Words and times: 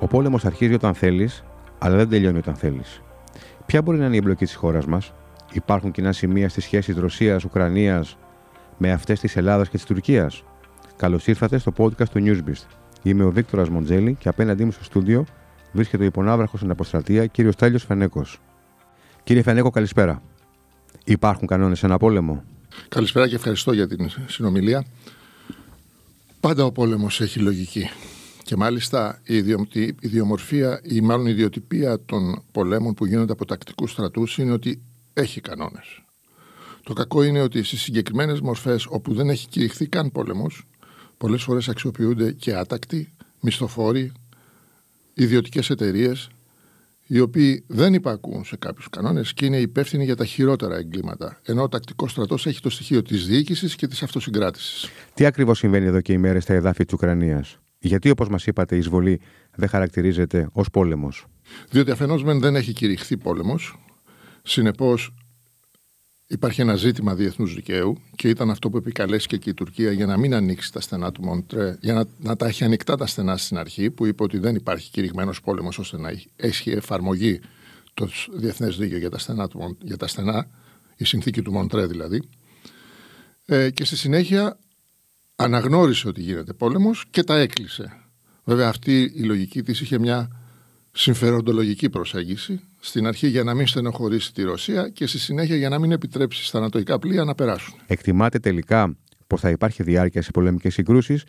Ο 0.00 0.06
πόλεμος 0.06 0.44
αρχίζει 0.44 0.74
όταν 0.74 0.94
θέλεις, 0.94 1.44
αλλά 1.78 1.96
δεν 1.96 2.08
τελειώνει 2.08 2.38
όταν 2.38 2.54
θέλεις. 2.54 3.02
Ποια 3.66 3.82
μπορεί 3.82 3.98
να 3.98 4.04
είναι 4.04 4.14
η 4.14 4.18
εμπλοκή 4.18 4.44
της 4.44 4.54
χώρας 4.54 4.86
μας, 4.86 5.12
Υπάρχουν 5.52 5.90
κοινά 5.90 6.12
σημεία 6.12 6.48
στις 6.48 6.64
σχέσεις 6.64 6.96
Ρωσία-Ουκρανία 6.96 8.04
με 8.78 8.92
αυτές 8.92 9.20
της 9.20 9.36
Ελλάδας 9.36 9.68
και 9.68 9.76
της 9.76 9.86
Τουρκίας; 9.86 10.42
Καλώς 10.96 11.26
ήρθατε 11.26 11.58
στο 11.58 11.72
podcast 11.76 12.08
του 12.08 12.22
Newsbeast. 12.24 12.66
Είμαι 13.02 13.24
ο 13.24 13.30
Βίκτορας 13.32 13.68
Μοντζέλη 13.68 14.14
και 14.14 14.28
απέναντί 14.28 14.64
μου 14.64 14.72
στο 14.72 14.84
στούντιο 14.84 15.24
βρίσκεται 15.72 16.02
ο 16.02 16.06
υπονάβραχος 16.06 16.58
στην 16.58 16.70
αποστρατεία 16.70 17.26
κύριος 17.26 17.54
Στέλιος 17.54 17.84
Φενέκο. 17.84 18.24
Κύριε 19.24 19.42
Φενέκο, 19.42 19.70
καλησπέρα. 19.70 20.22
Υπάρχουν 21.04 21.46
κανόνες 21.46 21.78
σε 21.78 21.86
ένα 21.86 21.96
πόλεμο; 21.98 22.44
Καλησπέρα 22.88 23.28
και 23.28 23.34
ευχαριστώ 23.34 23.72
για 23.72 23.88
την 23.88 24.10
συνομιλία. 24.26 24.84
Πάντα 26.40 26.64
ο 26.64 26.72
πόλεμος 26.72 27.20
έχει 27.20 27.38
λογική. 27.38 27.90
Και 28.50 28.56
μάλιστα 28.56 29.20
η, 29.24 29.36
ιδιομορφία 30.00 30.80
ή 30.82 31.00
μάλλον 31.00 31.26
η 31.26 31.30
ιδιοτυπία 31.30 32.04
των 32.04 32.42
πολέμων 32.52 32.94
που 32.94 33.06
γίνονται 33.06 33.32
από 33.32 33.44
τακτικούς 33.44 33.90
στρατούς 33.90 34.38
είναι 34.38 34.52
ότι 34.52 34.82
έχει 35.12 35.40
κανόνες. 35.40 36.02
Το 36.82 36.92
κακό 36.92 37.22
είναι 37.22 37.40
ότι 37.40 37.62
στις 37.62 37.80
συγκεκριμένες 37.80 38.40
μορφές 38.40 38.86
όπου 38.86 39.14
δεν 39.14 39.30
έχει 39.30 39.48
κηρυχθεί 39.48 39.86
καν 39.86 40.12
πόλεμος, 40.12 40.66
πολλές 41.16 41.42
φορές 41.42 41.68
αξιοποιούνται 41.68 42.32
και 42.32 42.54
άτακτοι, 42.54 43.12
μισθοφόροι, 43.40 44.12
ιδιωτικές 45.14 45.70
εταιρείες, 45.70 46.28
οι 47.06 47.20
οποίοι 47.20 47.64
δεν 47.66 47.94
υπακούν 47.94 48.44
σε 48.44 48.56
κάποιους 48.56 48.88
κανόνες 48.88 49.34
και 49.34 49.46
είναι 49.46 49.58
υπεύθυνοι 49.60 50.04
για 50.04 50.16
τα 50.16 50.24
χειρότερα 50.24 50.76
εγκλήματα. 50.76 51.40
Ενώ 51.42 51.62
ο 51.62 51.68
τακτικός 51.68 52.10
στρατός 52.10 52.46
έχει 52.46 52.60
το 52.60 52.70
στοιχείο 52.70 53.02
της 53.02 53.26
διοίκησης 53.26 53.76
και 53.76 53.86
της 53.86 54.02
αυτοσυγκράτησης. 54.02 54.88
Τι 55.14 55.24
ακριβώς 55.26 55.58
συμβαίνει 55.58 55.86
εδώ 55.86 56.00
και 56.00 56.12
ημέρες 56.12 56.42
στα 56.42 56.54
εδάφη 56.54 56.84
της 56.84 56.94
Ουκρανίας, 56.94 57.58
Γιατί, 57.80 58.10
όπως 58.10 58.28
μας 58.28 58.46
είπατε, 58.46 58.74
η 58.74 58.78
εισβολή 58.78 59.20
δεν 59.56 59.68
χαρακτηρίζεται 59.68 60.48
ως 60.52 60.70
πόλεμος; 60.70 61.26
Διότι 61.70 61.90
αφενός 61.90 62.22
δεν 62.22 62.56
έχει 62.56 62.72
κηρυχθεί 62.72 63.16
πόλεμος, 63.16 63.78
συνεπώς 64.42 65.14
υπάρχει 66.26 66.60
ένα 66.60 66.74
ζήτημα 66.74 67.14
διεθνούς 67.14 67.54
δικαίου 67.54 67.96
και 68.16 68.28
ήταν 68.28 68.50
αυτό 68.50 68.70
που 68.70 68.76
επικαλέστηκε 68.76 69.36
και 69.36 69.50
η 69.50 69.54
Τουρκία 69.54 69.92
για 69.92 70.06
να 70.06 70.16
μην 70.16 70.34
ανοίξει 70.34 70.72
τα 70.72 70.80
στενά 70.80 71.12
του 71.12 71.22
Μοντρέ, 71.22 71.76
για 71.80 71.94
να, 71.94 72.04
να 72.18 72.36
τα 72.36 72.46
έχει 72.46 72.64
ανοιχτά 72.64 72.96
τα 72.96 73.06
στενά 73.06 73.36
στην 73.36 73.58
αρχή, 73.58 73.90
που 73.90 74.06
είπε 74.06 74.22
ότι 74.22 74.38
δεν 74.38 74.54
υπάρχει 74.54 74.90
κηρυγμένος 74.90 75.40
πόλεμος 75.40 75.78
ώστε 75.78 75.98
να 75.98 76.12
έχει 76.36 76.70
εφαρμογή 76.70 77.40
το 77.94 78.08
διεθνές 78.32 78.76
δίκαιο 78.76 78.98
για 78.98 79.10
τα, 79.10 79.18
στενά 79.18 79.48
του, 79.48 79.76
για 79.82 79.96
τα 79.96 80.06
στενά, 80.06 80.46
η 80.96 81.04
συνθήκη 81.04 81.42
του 81.42 81.52
Μοντρέ 81.52 81.86
δηλαδή. 81.86 82.22
Ε, 83.44 83.70
και 83.70 83.84
στη 83.84 83.96
συνέχεια 83.96 84.58
αναγνώρισε 85.40 86.08
ότι 86.08 86.20
γίνεται 86.20 86.52
πόλεμος 86.52 87.04
και 87.10 87.22
τα 87.22 87.38
έκλεισε. 87.38 87.92
Βέβαια 88.44 88.68
αυτή 88.68 89.12
η 89.14 89.22
λογική 89.22 89.62
της 89.62 89.80
είχε 89.80 89.98
μια 89.98 90.28
συμφεροντολογική 90.92 91.90
προσέγγιση 91.90 92.60
στην 92.80 93.06
αρχή 93.06 93.28
για 93.28 93.44
να 93.44 93.54
μην 93.54 93.66
στενοχωρήσει 93.66 94.32
τη 94.32 94.42
Ρωσία 94.42 94.88
και 94.88 95.06
στη 95.06 95.18
συνέχεια 95.18 95.56
για 95.56 95.68
να 95.68 95.78
μην 95.78 95.92
επιτρέψει 95.92 96.44
στα 96.44 96.58
ανατοϊκά 96.58 96.98
πλοία 96.98 97.24
να 97.24 97.34
περάσουν. 97.34 97.74
Εκτιμάτε 97.86 98.38
τελικά 98.38 98.96
πως 99.26 99.40
θα 99.40 99.50
υπάρχει 99.50 99.82
διάρκεια 99.82 100.22
σε 100.22 100.30
πολεμικές 100.30 100.74
συγκρούσεις 100.74 101.22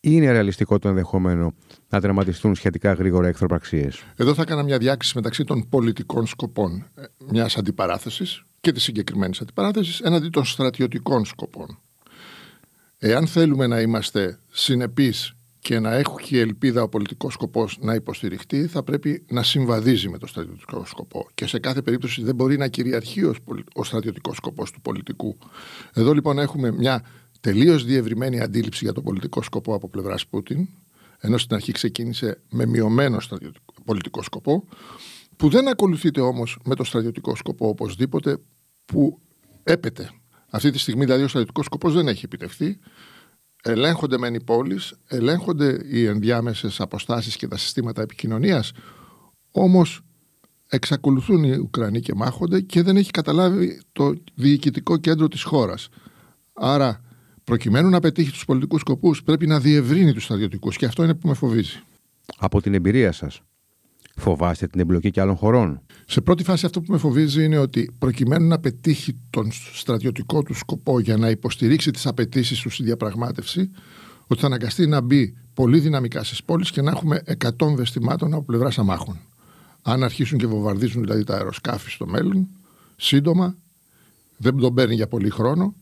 ή 0.00 0.10
είναι 0.12 0.32
ρεαλιστικό 0.32 0.78
το 0.78 0.88
ενδεχόμενο 0.88 1.54
να 1.88 2.00
τερματιστούν 2.00 2.54
σχετικά 2.54 2.92
γρήγορα 2.92 3.28
εχθροπραξίες; 3.28 4.04
Εδώ 4.16 4.34
θα 4.34 4.42
έκανα 4.42 4.62
μια 4.62 4.78
διάκριση 4.78 5.12
μεταξύ 5.14 5.44
των 5.44 5.68
πολιτικών 5.68 6.26
σκοπών 6.26 6.86
ε, 6.94 7.02
μιας 7.30 7.56
αντιπαράθεσης 7.56 8.42
και 8.60 8.72
της 8.72 8.82
συγκεκριμένης 8.82 9.40
αντιπαράθεσης 9.40 10.00
έναντι 10.00 10.28
των 10.28 10.44
στρατιωτικών 10.44 11.24
σκοπών. 11.24 11.78
Εάν 12.98 13.26
θέλουμε 13.26 13.66
να 13.66 13.80
είμαστε 13.80 14.38
συνεπείς 14.50 15.36
και 15.58 15.78
να 15.80 15.92
έχει 15.92 16.38
ελπίδα 16.38 16.82
ο 16.82 16.88
πολιτικός 16.88 17.32
σκοπός 17.32 17.78
να 17.80 17.94
υποστηριχτεί, 17.94 18.66
θα 18.66 18.82
πρέπει 18.82 19.24
να 19.30 19.42
συμβαδίζει 19.42 20.08
με 20.08 20.18
το 20.18 20.26
στρατιωτικό 20.26 20.84
σκοπό. 20.86 21.28
Και 21.34 21.46
σε 21.46 21.58
κάθε 21.58 21.82
περίπτωση 21.82 22.22
δεν 22.22 22.34
μπορεί 22.34 22.56
να 22.56 22.68
κυριαρχεί 22.68 23.24
ο 23.74 23.84
στρατιωτικός 23.84 24.36
σκοπός 24.36 24.70
του 24.70 24.80
πολιτικού. 24.80 25.38
Εδώ 25.92 26.12
λοιπόν 26.12 26.38
έχουμε 26.38 26.70
μια 26.72 27.02
τελείως 27.40 27.84
διευρυμένη 27.84 28.40
αντίληψη 28.40 28.84
για 28.84 28.92
τον 28.92 29.04
πολιτικό 29.04 29.42
σκοπό 29.42 29.74
από 29.74 29.88
πλευράς 29.88 30.26
Πούτιν, 30.26 30.68
ενώ 31.20 31.38
στην 31.38 31.54
αρχή 31.54 31.72
ξεκίνησε 31.72 32.40
με 32.50 32.66
μειωμένο 32.66 33.18
πολιτικό 33.84 34.22
σκοπό, 34.22 34.64
που 35.36 35.48
δεν 35.48 35.68
ακολουθείται 35.68 36.20
όμως 36.20 36.58
με 36.64 36.74
το 36.74 36.84
στρατιωτικό 36.84 37.36
σκοπό 37.36 37.68
οπωσδήποτε 37.68 38.38
που 38.84 39.20
έπεται. 39.62 40.10
Αυτή 40.56 40.70
τη 40.70 40.78
στιγμή 40.78 41.04
δηλαδή 41.04 41.22
ο 41.22 41.28
στρατιωτικός 41.28 41.64
σκοπός 41.64 41.94
δεν 41.94 42.08
έχει 42.08 42.24
επιτευχθεί 42.24 42.78
ελέγχονται 43.70 44.18
μεν 44.18 44.34
οι 44.34 44.42
πόλεις, 44.42 44.94
ελέγχονται 45.06 45.78
οι 45.90 46.04
ενδιάμεσες 46.04 46.80
αποστάσεις 46.80 47.36
και 47.36 47.48
τα 47.48 47.56
συστήματα 47.56 48.02
επικοινωνίας, 48.02 48.72
όμως 49.50 50.00
εξακολουθούν 50.68 51.44
οι 51.44 51.56
Ουκρανοί 51.56 52.00
και 52.00 52.14
μάχονται 52.14 52.60
και 52.60 52.82
δεν 52.82 52.96
έχει 52.96 53.10
καταλάβει 53.10 53.80
το 53.92 54.14
διοικητικό 54.34 54.96
κέντρο 54.96 55.28
της 55.28 55.42
χώρας. 55.42 55.88
Άρα, 56.52 57.00
προκειμένου 57.44 57.88
να 57.88 58.00
πετύχει 58.00 58.30
τους 58.30 58.44
πολιτικούς 58.44 58.80
σκοπούς, 58.80 59.22
πρέπει 59.22 59.46
να 59.46 59.60
διευρύνει 59.60 60.12
τους 60.12 60.24
στρατιωτικούς 60.24 60.76
και 60.76 60.86
αυτό 60.86 61.04
είναι 61.04 61.14
που 61.14 61.28
με 61.28 61.34
φοβίζει. 61.34 61.82
Από 62.38 62.62
την 62.62 62.74
εμπειρία 62.74 63.12
σας, 63.12 63.40
Φοβάστε 64.18 64.66
την 64.66 64.80
εμπλοκή 64.80 65.10
και 65.10 65.20
άλλων 65.20 65.36
χωρών. 65.36 65.80
Σε 66.06 66.20
πρώτη 66.20 66.44
φάση 66.44 66.66
αυτό 66.66 66.80
που 66.80 66.92
με 66.92 66.98
φοβίζει 66.98 67.44
είναι 67.44 67.58
ότι 67.58 67.94
προκειμένου 67.98 68.48
να 68.48 68.58
πετύχει 68.58 69.18
τον 69.30 69.48
στρατιωτικό 69.72 70.42
του 70.42 70.54
σκοπό 70.54 71.00
για 71.00 71.16
να 71.16 71.30
υποστηρίξει 71.30 71.90
τις 71.90 72.06
απαιτήσεις 72.06 72.60
του 72.60 72.70
στη 72.70 72.82
διαπραγμάτευση, 72.82 73.70
ότι 74.26 74.40
θα 74.40 74.46
αναγκαστεί 74.46 74.86
να 74.86 75.00
μπει 75.00 75.36
πολύ 75.54 75.78
δυναμικά 75.78 76.24
στις 76.24 76.44
πόλεις 76.44 76.70
και 76.70 76.82
να 76.82 76.90
έχουμε 76.90 77.22
100 77.44 77.74
βεστημάτων 77.74 78.34
από 78.34 78.42
πλευρά 78.42 78.70
αμάχων. 78.76 79.18
Αν 79.82 80.02
αρχίσουν 80.02 80.38
και 80.38 80.46
βομβαρδίζουν 80.46 81.02
δηλαδή 81.02 81.24
τα 81.24 81.34
αεροσκάφη 81.34 81.90
στο 81.90 82.06
μέλλον, 82.06 82.48
σύντομα, 82.96 83.56
δεν 84.36 84.56
τον 84.56 84.74
παίρνει 84.74 84.94
για 84.94 85.08
πολύ 85.08 85.30
χρόνο, 85.30 85.74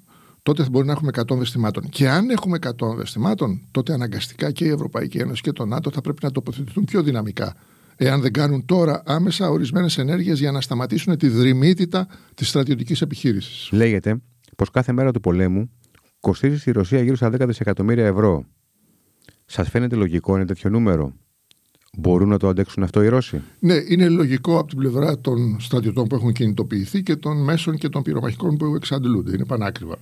τότε 0.43 0.63
θα 0.63 0.69
μπορεί 0.71 0.87
να 0.87 0.93
έχουμε 0.93 1.11
100 1.15 1.37
βεστημάτων. 1.37 1.89
Και 1.89 2.09
αν 2.09 2.31
έχουμε 2.31 2.59
100 2.61 2.95
βεστημάτων, 2.97 3.61
τότε 3.71 3.93
αναγκαστικά 3.93 4.51
και 4.51 4.65
η 4.65 4.69
Ευρωπαϊκή 4.69 5.19
Ένωση 5.19 5.43
και 5.43 5.53
το 5.53 5.67
ΝΑΤΟ 5.67 5.91
θα 5.91 6.01
πρέπει 6.01 6.25
να 6.25 6.31
τοποθετηθούν 6.31 6.85
πιο 6.85 7.03
δυναμικά 7.03 7.55
εάν 7.97 8.21
δεν 8.21 8.33
κάνουν 8.33 8.65
τώρα 8.65 9.03
άμεσα 9.07 9.51
ορισμένες 9.51 9.99
ενέργειες 9.99 10.39
για 10.39 10.53
να 10.53 10.61
σταματήσουν 10.61 11.17
τη 11.17 11.29
δρυμύτητα 11.29 12.09
της 12.35 12.49
στρατιωτικής 12.49 13.01
επιχείρησης. 13.01 13.69
Λέγεται 13.73 14.21
πως 14.57 14.71
κάθε 14.71 14.93
μέρα 14.93 15.13
του 15.13 15.21
πολέμου 15.21 15.71
κοστίζει 16.21 16.59
στη 16.59 16.71
Ρωσία 16.71 17.03
γύρω 17.03 17.17
στα 17.17 17.31
10 17.41 17.47
δισεκατομμύρια 17.47 18.07
ευρώ. 18.07 18.45
Σας 19.45 19.69
φαίνεται 19.69 19.97
λογικό 19.97 20.37
ένα 20.37 20.47
τέτοιο 20.47 20.71
νούμερο; 20.71 21.13
Μπορούν 21.99 22.29
να 22.29 22.39
το 22.39 22.49
αντέξουν 22.49 22.83
αυτό 22.83 23.03
οι 23.03 23.09
Ρώσοι; 23.09 23.43
Ναι, 23.59 23.75
είναι 23.89 24.09
λογικό 24.09 24.59
από 24.59 24.69
την 24.69 24.79
πλευρά 24.79 25.21
των 25.21 25.57
στρατιωτών 25.61 26.07
που 26.07 26.15
έχουν 26.15 26.33
κινητοποιηθεί 26.33 27.03
και 27.03 27.17
των 27.17 27.45
μέσων 27.45 27.77
και 27.77 27.89
των 27.89 28.03
πυρομαχικών 28.03 28.57
που 28.57 28.75
εξαντλούνται. 28.75 29.33
Είναι 29.35 29.45
πανάκριβα. 29.45 29.97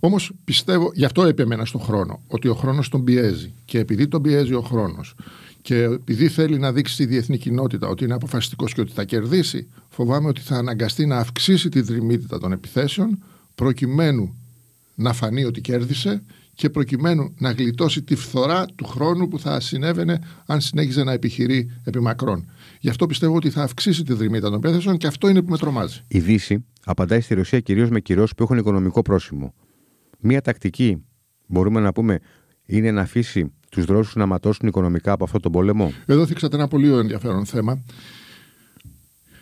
Όμως 0.00 0.32
πιστεύω, 0.44 0.90
γι' 0.94 1.04
αυτό 1.04 1.24
επέμενα 1.24 1.64
στον 1.64 1.80
χρόνο, 1.80 2.22
ότι 2.26 2.48
ο 2.48 2.54
χρόνος 2.54 2.88
τον 2.88 3.04
πιέζει. 3.04 3.54
Και 3.64 3.78
επειδή 3.78 4.08
τον 4.08 4.22
πιέζει 4.22 4.54
ο 4.54 4.60
χρόνος 4.60 5.14
και 5.62 5.82
επειδή 5.82 6.28
θέλει 6.28 6.58
να 6.58 6.72
δείξει 6.72 6.94
στη 6.94 7.06
διεθνή 7.06 7.38
κοινότητα 7.38 7.88
ότι 7.88 8.04
είναι 8.04 8.14
αποφασιστικός 8.14 8.72
και 8.72 8.80
ότι 8.80 8.92
θα 8.92 9.04
κερδίσει, 9.04 9.68
φοβάμαι 9.88 10.28
ότι 10.28 10.40
θα 10.40 10.56
αναγκαστεί 10.56 11.06
να 11.06 11.16
αυξήσει 11.16 11.68
τη 11.68 11.80
δρυμύτητα 11.80 12.38
των 12.38 12.52
επιθέσεων 12.52 13.24
προκειμένου 13.54 14.34
να 14.94 15.12
φανεί 15.12 15.44
ότι 15.44 15.60
κέρδισε 15.60 16.22
και 16.54 16.70
προκειμένου 16.70 17.34
να 17.38 17.50
γλιτώσει 17.50 18.02
τη 18.02 18.14
φθορά 18.14 18.66
του 18.74 18.84
χρόνου 18.84 19.28
που 19.28 19.38
θα 19.38 19.60
συνέβαινε 19.60 20.18
αν 20.46 20.60
συνέχιζε 20.60 21.04
να 21.04 21.12
επιχειρεί 21.12 21.70
επί 21.84 22.00
μακρόν. 22.00 22.50
Γι' 22.80 22.88
αυτό 22.88 23.06
πιστεύω 23.06 23.36
ότι 23.36 23.50
θα 23.50 23.62
αυξήσει 23.62 24.02
τη 24.02 24.12
δρυμύτητα 24.12 24.50
των 24.50 24.58
επιθέσεων 24.58 24.96
και 24.96 25.06
αυτό 25.06 25.28
είναι 25.28 25.42
που 25.42 25.50
με 25.50 25.58
τρομάζει. 25.58 26.00
Η 26.08 26.18
Δύση 26.20 26.64
απαντάει 26.84 27.20
στη 27.20 27.34
Ρωσία 27.34 27.60
κυρίως 27.60 27.90
με 27.90 28.00
κυρώσεις 28.00 28.34
που 28.34 28.42
έχουν 28.42 28.58
οικονομικό 28.58 29.02
πρόσημο. 29.02 29.54
Μία 30.20 30.40
τακτική, 30.40 31.04
μπορούμε 31.46 31.80
να 31.80 31.92
πούμε, 31.92 32.18
είναι 32.70 32.90
να 32.90 33.00
αφήσει 33.00 33.52
τους 33.68 33.84
Ρώσου 33.84 34.18
να 34.18 34.26
ματώσουν 34.26 34.68
οικονομικά 34.68 35.12
από 35.12 35.24
αυτόν 35.24 35.40
τον 35.40 35.52
πόλεμο; 35.52 35.92
Εδώ 36.06 36.26
θίξατε 36.26 36.56
ένα 36.56 36.68
πολύ 36.68 36.92
ενδιαφέρον 36.92 37.46
θέμα. 37.46 37.82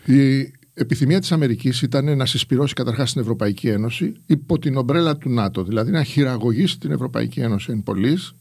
Η 0.05 0.53
επιθυμία 0.75 1.21
της 1.21 1.33
Αμερικής 1.33 1.83
ήταν 1.83 2.17
να 2.17 2.27
συσπηρώσει 2.27 2.75
καταρχάς 2.75 3.13
την 3.13 3.21
Ευρωπαϊκή 3.21 3.69
Ένωση 3.69 4.15
υπό 4.27 4.59
την 4.59 4.77
ομπρέλα 4.77 5.17
του 5.17 5.31
ΝΑΤΟ, 5.31 5.65
δηλαδή 5.65 5.91
να 5.91 6.03
χειραγωγήσει 6.03 6.79
την 6.79 6.91
Ευρωπαϊκή 6.91 7.41
Ένωση 7.41 7.73
εν 7.73 7.83
πωλής, 7.83 8.35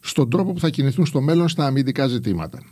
στον 0.00 0.30
τρόπο 0.30 0.52
που 0.52 0.60
θα 0.60 0.68
κινηθούν 0.68 1.06
στο 1.06 1.20
μέλλον 1.20 1.48
στα 1.48 1.66
αμυντικά 1.66 2.06
ζητήματα. 2.06 2.62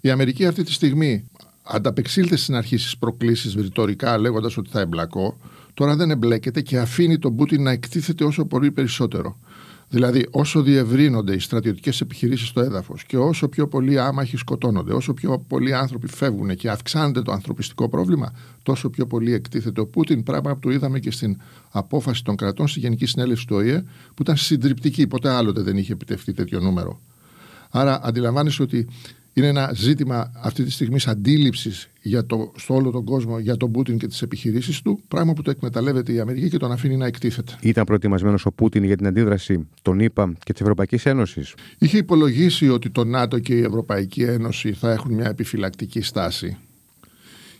Η 0.00 0.10
Αμερική 0.10 0.46
αυτή 0.46 0.62
τη 0.62 0.72
στιγμή 0.72 1.24
ανταπεξήλθε 1.62 2.36
στην 2.36 2.54
αρχή 2.54 2.76
στις 2.76 2.98
προκλήσεις 2.98 3.54
ρητορικά 3.54 4.18
λέγοντας 4.18 4.56
ότι 4.56 4.70
θα 4.70 4.80
εμπλακώ, 4.80 5.38
τώρα 5.74 5.96
δεν 5.96 6.10
εμπλέκεται 6.10 6.60
και 6.60 6.78
αφήνει 6.78 7.18
τον 7.18 7.36
Πούτιν 7.36 7.62
να 7.62 7.70
εκτίθεται 7.70 8.24
όσο 8.24 8.44
μπορεί 8.44 8.72
περισσότερο. 8.72 9.38
Δηλαδή, 9.92 10.26
όσο 10.30 10.62
διευρύνονται 10.62 11.34
οι 11.34 11.38
στρατιωτικές 11.38 12.00
επιχειρήσεις 12.00 12.48
στο 12.48 12.60
έδαφος 12.60 13.04
και 13.04 13.16
όσο 13.16 13.48
πιο 13.48 13.68
πολλοί 13.68 13.98
άμαχοι 13.98 14.36
σκοτώνονται, 14.36 14.92
όσο 14.92 15.14
πιο 15.14 15.44
πολλοί 15.48 15.74
άνθρωποι 15.74 16.08
φεύγουν 16.08 16.56
και 16.56 16.70
αυξάνεται 16.70 17.22
το 17.22 17.32
ανθρωπιστικό 17.32 17.88
πρόβλημα, 17.88 18.32
τόσο 18.62 18.90
πιο 18.90 19.06
πολύ 19.06 19.32
εκτίθεται 19.32 19.80
ο 19.80 19.86
Πούτιν. 19.86 20.22
Πράγμα 20.22 20.52
που 20.52 20.58
το 20.58 20.70
είδαμε 20.70 20.98
και 20.98 21.10
στην 21.10 21.36
απόφαση 21.70 22.24
των 22.24 22.36
κρατών 22.36 22.68
στη 22.68 22.80
Γενική 22.80 23.06
Συνέλευση 23.06 23.46
του 23.46 23.56
ΟΗΕ, 23.56 23.84
που 24.14 24.22
ήταν 24.22 24.36
συντριπτική. 24.36 25.06
Ποτέ 25.06 25.28
άλλοτε 25.28 25.62
δεν 25.62 25.76
είχε 25.76 25.92
επιτευχθεί 25.92 26.32
τέτοιο 26.32 26.60
νούμερο. 26.60 27.00
Άρα 27.70 28.00
αντιλαμβάνεσαι 28.02 28.62
ότι 28.62 28.88
είναι 29.32 29.46
ένα 29.46 29.72
ζήτημα 29.74 30.32
αυτή 30.34 30.64
τη 30.64 30.70
στιγμή 30.70 30.98
αντίληψης 31.06 31.88
στο 32.56 32.74
όλο 32.74 32.90
τον 32.90 33.04
κόσμο 33.04 33.38
για 33.38 33.56
τον 33.56 33.72
Πούτιν 33.72 33.98
και 33.98 34.06
τις 34.06 34.22
επιχειρήσεις 34.22 34.82
του, 34.82 35.00
πράγμα 35.08 35.32
που 35.32 35.42
το 35.42 35.50
εκμεταλλεύεται 35.50 36.12
η 36.12 36.20
Αμερική 36.20 36.48
και 36.48 36.56
τον 36.56 36.72
αφήνει 36.72 36.96
να 36.96 37.06
εκτίθεται. 37.06 37.58
Ήταν 37.60 37.84
προετοιμασμένος 37.84 38.46
ο 38.46 38.52
Πούτιν 38.52 38.84
για 38.84 38.96
την 38.96 39.06
αντίδραση 39.06 39.68
των 39.82 40.00
ΗΠΑ 40.00 40.32
και 40.44 40.52
της 40.52 40.60
Ευρωπαϊκής 40.60 41.06
Ένωσης. 41.06 41.54
Είχε 41.78 41.98
υπολογίσει 41.98 42.68
ότι 42.68 42.90
το 42.90 43.04
ΝΑΤΟ 43.04 43.38
και 43.38 43.54
η 43.54 43.60
Ευρωπαϊκή 43.60 44.22
Ένωση 44.22 44.72
θα 44.72 44.92
έχουν 44.92 45.14
μια 45.14 45.28
επιφυλακτική 45.28 46.00
στάση. 46.00 46.56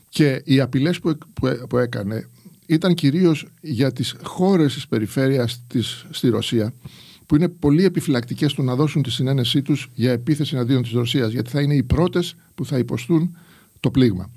Και 0.08 0.42
οι 0.44 0.60
απειλές 0.60 0.98
που, 1.00 1.19
που, 1.32 1.48
που 1.69 1.78
έκανε 1.78 2.28
ήταν 2.66 2.94
κυρίως 2.94 3.46
για 3.60 3.92
τις 3.92 4.14
χώρες 4.22 4.74
της 4.74 4.88
περιφέρειας 4.88 5.64
στη 6.10 6.28
Ρωσία 6.28 6.74
που 7.26 7.36
είναι 7.36 7.48
πολύ 7.48 7.84
επιφυλακτικές 7.84 8.50
στο 8.50 8.62
να 8.62 8.74
δώσουν 8.74 9.02
τη 9.02 9.10
συνένεσή 9.10 9.62
τους 9.62 9.90
για 9.94 10.12
επίθεση 10.12 10.54
εναντίον 10.54 10.82
της 10.82 10.92
Ρωσίας, 10.92 11.32
γιατί 11.32 11.50
θα 11.50 11.60
είναι 11.60 11.74
οι 11.74 11.82
πρώτες 11.82 12.34
που 12.54 12.64
θα 12.64 12.78
υποστούν 12.78 13.36
το 13.80 13.90
πλήγμα. 13.90 14.30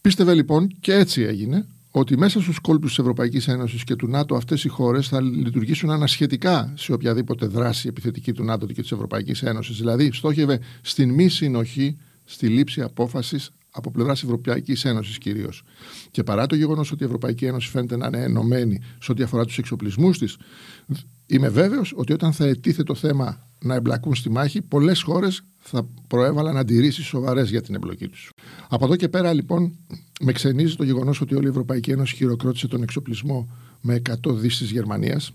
Πίστευε 0.00 0.34
λοιπόν, 0.34 0.68
και 0.80 0.94
έτσι 0.94 1.22
έγινε, 1.22 1.66
ότι 1.90 2.18
μέσα 2.18 2.40
στους 2.40 2.58
κόλπους 2.58 2.88
της 2.88 2.98
Ευρωπαϊκής 2.98 3.48
Ένωσης 3.48 3.84
και 3.84 3.96
του 3.96 4.08
ΝΑΤΟ 4.08 4.34
αυτές 4.34 4.64
οι 4.64 4.68
χώρες 4.68 5.08
θα 5.08 5.20
λειτουργήσουν 5.20 5.90
ανασχετικά 5.90 6.72
σε 6.76 6.92
οποιαδήποτε 6.92 7.46
δράση 7.46 7.88
επιθετική 7.88 8.32
του 8.32 8.44
ΝΑΤΟ 8.44 8.66
και 8.66 8.80
της 8.80 8.92
Ευρωπαϊκής 8.92 9.42
Ένωσης. 9.42 9.76
Δηλαδή, 9.76 10.10
στόχευε 10.12 10.60
στην 10.82 11.10
μη 11.14 11.28
συνοχή 11.28 11.98
στη 12.24 12.48
λήψη 12.48 12.82
απόφασης 12.82 13.50
από 13.70 13.90
πλευράς 13.90 14.22
Ευρωπαϊκής 14.22 14.84
Ένωσης 14.84 15.18
κυρίως. 15.18 15.62
Και 16.10 16.22
παρά 16.22 16.46
το 16.46 16.54
γεγονός 16.54 16.92
ότι 16.92 17.02
η 17.02 17.06
Ευρωπαϊκή 17.06 17.44
Ένωση 17.44 17.68
φαίνεται 17.68 17.96
να 17.96 18.06
είναι 18.06 18.22
ενωμένη 18.22 18.80
σε 19.00 19.12
ό,τι 19.12 19.22
αφορά 19.22 19.44
τους 19.44 19.58
εξοπλισμούς 19.58 20.18
της, 20.18 20.36
είμαι 21.26 21.48
βέβαιος 21.48 21.92
ότι 21.96 22.12
όταν 22.12 22.32
θα 22.32 22.44
ετίθε 22.44 22.82
το 22.82 22.94
θέμα 22.94 23.46
να 23.62 23.74
εμπλακούν 23.74 24.14
στη 24.14 24.30
μάχη, 24.30 24.62
πολλές 24.62 25.02
χώρες 25.02 25.42
θα 25.58 25.88
προέβαλαν 26.08 26.56
αντιρρήσεις 26.56 27.06
σοβαρές 27.06 27.50
για 27.50 27.62
την 27.62 27.74
εμπλοκή 27.74 28.08
τους. 28.08 28.30
Από 28.68 28.84
εδώ 28.84 28.96
και 28.96 29.08
πέρα, 29.08 29.32
λοιπόν, 29.32 29.76
με 30.20 30.32
ξενίζει 30.32 30.76
το 30.76 30.84
γεγονός 30.84 31.20
ότι 31.20 31.34
όλη 31.34 31.46
η 31.46 31.48
Ευρωπαϊκή 31.48 31.90
Ένωση 31.90 32.16
χειροκρότησε 32.16 32.68
τον 32.68 32.82
εξοπλισμό 32.82 33.50
με 33.80 33.94
100 33.94 34.34
δις 34.34 34.58
της 34.58 34.70
Γερμανίας, 34.70 35.32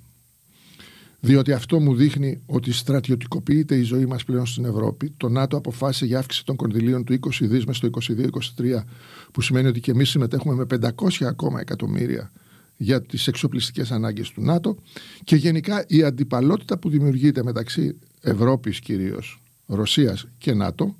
διότι 1.19 1.51
αυτό 1.51 1.79
μου 1.79 1.95
δείχνει 1.95 2.41
ότι 2.45 2.71
στρατιωτικοποιείται 2.71 3.75
η 3.75 3.81
ζωή 3.81 4.05
μας 4.05 4.23
πλέον 4.23 4.45
στην 4.45 4.65
Ευρώπη. 4.65 5.13
Το 5.17 5.29
ΝΑΤΟ 5.29 5.57
αποφάσισε 5.57 6.05
για 6.05 6.19
αύξηση 6.19 6.45
των 6.45 6.55
κονδυλίων 6.55 7.03
του 7.03 7.13
20 7.13 7.47
δις 7.47 7.65
μες 7.65 7.77
στο 7.77 7.87
22-23, 7.87 8.85
που 9.31 9.41
σημαίνει 9.41 9.67
ότι 9.67 9.79
και 9.79 9.91
εμείς 9.91 10.09
συμμετέχουμε 10.09 10.55
με 10.55 10.65
500 10.65 11.25
ακόμα 11.25 11.59
εκατομμύρια 11.59 12.31
για 12.81 13.01
τις 13.01 13.27
εξοπλιστικές 13.27 13.91
ανάγκες 13.91 14.29
του 14.29 14.41
ΝΑΤΟ 14.41 14.75
και 15.23 15.35
γενικά 15.35 15.85
η 15.87 16.03
αντιπαλότητα 16.03 16.77
που 16.79 16.89
δημιουργείται 16.89 17.43
μεταξύ 17.43 17.99
Ευρώπης 18.21 18.79
κυρίως, 18.79 19.41
Ρωσίας 19.65 20.27
και 20.37 20.53
ΝΑΤΟ 20.53 20.95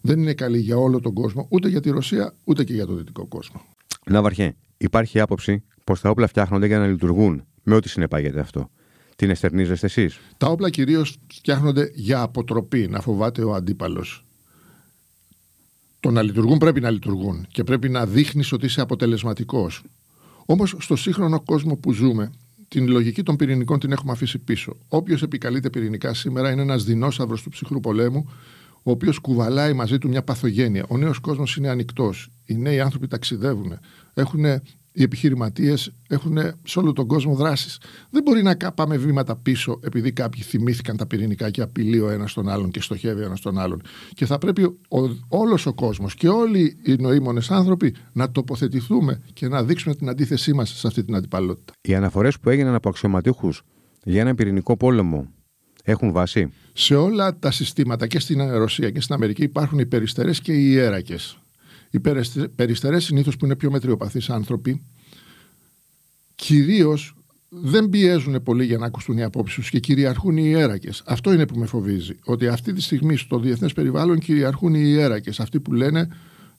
δεν 0.00 0.18
είναι 0.18 0.34
καλή 0.34 0.58
για 0.58 0.76
όλο 0.76 1.00
τον 1.00 1.14
κόσμο, 1.14 1.46
ούτε 1.50 1.68
για 1.68 1.80
τη 1.80 1.90
Ρωσία, 1.90 2.34
ούτε 2.44 2.64
και 2.64 2.72
για 2.72 2.86
τον 2.86 2.96
δυτικό 2.96 3.26
κόσμο. 3.26 3.64
Λαβαρχέ, 4.06 4.56
υπάρχει 4.76 5.20
άποψη 5.20 5.64
πως 5.84 6.00
τα 6.00 6.10
όπλα 6.10 6.26
φτιάχνονται 6.26 6.66
για 6.66 6.78
να 6.78 6.86
λειτουργούν, 6.86 7.44
με 7.62 7.74
ό,τι 7.74 7.88
συνεπάγεται 7.88 8.40
αυτό. 8.40 8.70
Την 9.16 9.30
εστερνίζεστε 9.30 9.86
εσείς; 9.86 10.20
Τα 10.36 10.46
όπλα 10.46 10.70
κυρίως 10.70 11.16
φτιάχνονται 11.34 11.90
για 11.94 12.22
αποτροπή, 12.22 12.88
να 12.88 13.00
φοβάται 13.00 13.42
ο 13.42 13.54
αντίπαλος. 13.54 14.24
Το 16.00 16.10
να 16.10 16.22
λειτουργούν 16.22 16.58
πρέπει 16.58 16.80
να 16.80 16.90
λειτουργούν 16.90 17.46
και 17.50 17.64
πρέπει 17.64 17.88
να 17.88 18.06
δείχνεις 18.06 18.52
ότι 18.52 18.66
είσαι 18.66 18.80
αποτελεσματικός. 18.80 19.82
Όμως 20.52 20.74
στο 20.78 20.96
σύγχρονο 20.96 21.40
κόσμο 21.40 21.76
που 21.76 21.92
ζούμε, 21.92 22.30
την 22.68 22.88
λογική 22.88 23.22
των 23.22 23.36
πυρηνικών 23.36 23.78
την 23.78 23.92
έχουμε 23.92 24.12
αφήσει 24.12 24.38
πίσω. 24.38 24.76
Όποιος 24.88 25.22
επικαλείται 25.22 25.70
πυρηνικά 25.70 26.14
σήμερα 26.14 26.50
είναι 26.50 26.62
ένας 26.62 26.84
δεινόσαυρος 26.84 27.42
του 27.42 27.50
ψυχρού 27.50 27.80
πολέμου, 27.80 28.28
ο 28.82 28.90
οποίος 28.90 29.18
κουβαλάει 29.18 29.72
μαζί 29.72 29.98
του 29.98 30.08
μια 30.08 30.22
παθογένεια. 30.22 30.84
Ο 30.88 30.96
νέος 30.96 31.18
κόσμος 31.18 31.56
είναι 31.56 31.68
ανοιχτός. 31.68 32.28
Οι 32.44 32.56
νέοι 32.56 32.80
άνθρωποι 32.80 33.06
ταξιδεύουν. 33.06 33.78
Έχουν 34.14 34.44
οι 34.92 35.02
επιχειρηματίες 35.02 35.92
έχουν 36.08 36.38
σε 36.64 36.78
όλο 36.78 36.92
τον 36.92 37.06
κόσμο 37.06 37.34
δράσεις. 37.34 37.78
Δεν 38.10 38.22
μπορεί 38.22 38.42
να 38.42 38.56
πάμε 38.74 38.96
βήματα 38.96 39.36
πίσω 39.36 39.80
επειδή 39.82 40.12
κάποιοι 40.12 40.42
θυμήθηκαν 40.42 40.96
τα 40.96 41.06
πυρηνικά 41.06 41.50
και 41.50 41.62
απειλεί 41.62 42.00
ο 42.00 42.10
ένας 42.10 42.32
τον 42.32 42.48
άλλον 42.48 42.70
και 42.70 42.80
στοχεύει 42.80 43.20
ο 43.20 43.24
ένας 43.24 43.40
τον 43.40 43.58
άλλον. 43.58 43.82
Και 44.14 44.26
θα 44.26 44.38
πρέπει 44.38 44.78
όλος 45.28 45.66
ο 45.66 45.74
κόσμος 45.74 46.14
και 46.14 46.28
όλοι 46.28 46.76
οι 46.82 46.96
νοήμονες 46.98 47.50
άνθρωποι 47.50 47.94
να 48.12 48.30
τοποθετηθούμε 48.30 49.22
και 49.32 49.48
να 49.48 49.64
δείξουμε 49.64 49.94
την 49.94 50.08
αντίθεσή 50.08 50.52
μας 50.52 50.78
σε 50.78 50.86
αυτή 50.86 51.04
την 51.04 51.14
αντιπαλότητα. 51.14 51.72
Οι 51.80 51.94
αναφορές 51.94 52.38
που 52.38 52.50
έγιναν 52.50 52.74
από 52.74 52.88
αξιωματούχους 52.88 53.62
για 54.04 54.20
ένα 54.20 54.34
πυρηνικό 54.34 54.76
πόλεμο 54.76 55.28
έχουν 55.84 56.12
βάση; 56.12 56.52
Σε 56.72 56.94
όλα 56.94 57.38
τα 57.38 57.50
συστήματα 57.50 58.06
και 58.06 58.18
στην 58.18 58.50
Ρωσία 58.50 58.90
και 58.90 59.00
στην 59.00 59.14
Αμερική 59.14 59.42
υπάρχουν 59.42 59.78
οι 59.78 59.86
περιστερές 59.86 60.40
και 60.40 60.52
οι 60.52 60.70
ιέρακες. 60.70 61.41
Οι 61.92 62.00
περιστερές 62.54 63.04
συνήθως 63.04 63.36
που 63.36 63.44
είναι 63.44 63.56
πιο 63.56 63.70
μετριοπαθείς 63.70 64.30
άνθρωποι, 64.30 64.82
κυρίω 66.34 66.98
δεν 67.48 67.88
πιέζουν 67.88 68.42
πολύ 68.42 68.64
για 68.64 68.78
να 68.78 68.86
ακουστούν 68.86 69.18
οι 69.18 69.22
απόψεις 69.22 69.56
τους 69.56 69.70
και 69.70 69.78
κυριαρχούν 69.78 70.36
οι 70.36 70.42
ιέρακες. 70.44 71.02
Αυτό 71.06 71.32
είναι 71.32 71.46
που 71.46 71.58
με 71.58 71.66
φοβίζει. 71.66 72.14
Ότι 72.24 72.48
αυτή 72.48 72.72
τη 72.72 72.82
στιγμή 72.82 73.16
στο 73.16 73.38
διεθνές 73.38 73.72
περιβάλλον 73.72 74.18
κυριαρχούν 74.18 74.74
οι 74.74 74.82
ιέρακες. 74.84 75.40
Αυτοί 75.40 75.60
που 75.60 75.72
λένε 75.72 76.08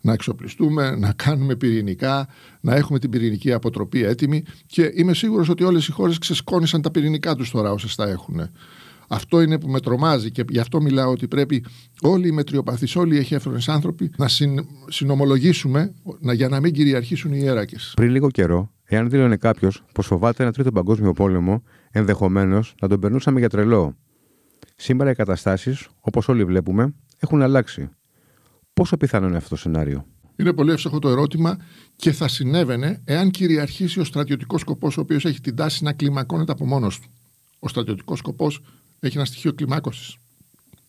να 0.01 0.13
εξοπλιστούμε, 0.13 0.95
να 0.95 1.13
κάνουμε 1.13 1.56
πυρηνικά, 1.56 2.27
να 2.62 2.75
έχουμε 2.75 3.00
την 3.00 3.09
πυρηνική 3.09 3.53
αποτροπή 3.53 4.03
έτοιμη. 4.03 4.44
Και 4.65 4.91
είμαι 4.95 5.13
σίγουρος 5.13 5.50
ότι 5.50 5.63
όλες 5.63 5.88
οι 5.88 5.91
χώρες 5.91 6.18
ξεσκόνησαν 6.18 6.81
τα 6.81 6.91
πυρηνικά 6.91 7.36
τους 7.36 7.51
τώρα 7.51 7.71
όσε 7.71 7.95
τα 7.95 8.09
έχουν. 8.09 8.50
Αυτό 9.07 9.41
είναι 9.41 9.59
που 9.59 9.67
με 9.69 9.79
τρομάζει 9.79 10.31
και 10.31 10.44
γι' 10.50 10.59
αυτό 10.59 10.81
μιλάω 10.81 11.11
ότι 11.11 11.27
πρέπει 11.27 11.65
όλοι 12.01 12.27
οι 12.27 12.31
μετριοπαθείς, 12.31 12.95
όλοι 12.95 13.15
οι 13.15 13.17
εχέφρονες 13.17 13.69
άνθρωποι 13.69 14.11
να 14.17 14.27
συν, 14.27 14.67
συνομολογήσουμε 14.88 15.94
να, 16.19 16.33
για 16.33 16.50
να 16.50 16.59
μην 16.59 16.73
κυριαρχήσουν 16.73 17.33
οι 17.33 17.39
ιέρακε. 17.41 17.75
Πριν 17.95 18.11
λίγο 18.11 18.29
καιρό, 18.29 18.71
εάν 18.83 19.09
δήλωνε 19.09 19.38
κάποιος 19.38 19.83
πως 19.94 20.05
φοβάται 20.05 20.44
ένα 20.44 20.51
τρίτο 20.51 20.71
παγκόσμιο 20.71 21.11
πόλεμο, 21.11 21.63
ενδεχομένως 21.91 22.75
να 22.81 22.88
τον 22.88 23.00
περνούσαμε 23.00 23.39
για 23.39 23.50
τρελό. 23.50 23.95
Σήμερα 24.75 25.09
οι 25.09 25.15
καταστάσεις, 25.15 25.88
όπως 26.00 26.27
όλοι 26.27 26.45
βλέπουμε, 26.45 26.94
έχουν 27.19 27.41
αλλάξει. 27.41 27.89
Πόσο 28.73 28.97
πιθανό 28.97 29.27
είναι 29.27 29.38
αυτό 29.38 29.50
το 29.50 29.55
σενάριο; 29.55 30.05
Είναι 30.35 30.53
πολύ 30.53 30.71
εύστοχο 30.71 31.00
το 31.00 31.09
ερώτημα 31.09 31.57
και 31.95 32.11
θα 32.11 32.27
συνέβαινε 32.27 33.01
εάν 33.05 33.29
κυριαρχήσει 33.29 34.00
ο 34.00 34.03
στρατιωτικός 34.03 34.61
σκοπός, 34.61 34.97
ο 34.97 35.01
οποίος 35.01 35.25
έχει 35.25 35.39
την 35.39 35.55
τάση 35.55 35.83
να 35.83 35.93
κλιμακώνεται 35.93 36.51
από 36.51 36.65
μόνος 36.65 37.00
του. 37.00 37.07
Ο 37.60 37.67
στρατιωτικός 37.67 38.19
σκοπός 38.19 38.62
έχει 39.07 39.17
ένα 39.17 39.25
στοιχείο 39.25 39.53
κλιμάκωσης. 39.53 40.15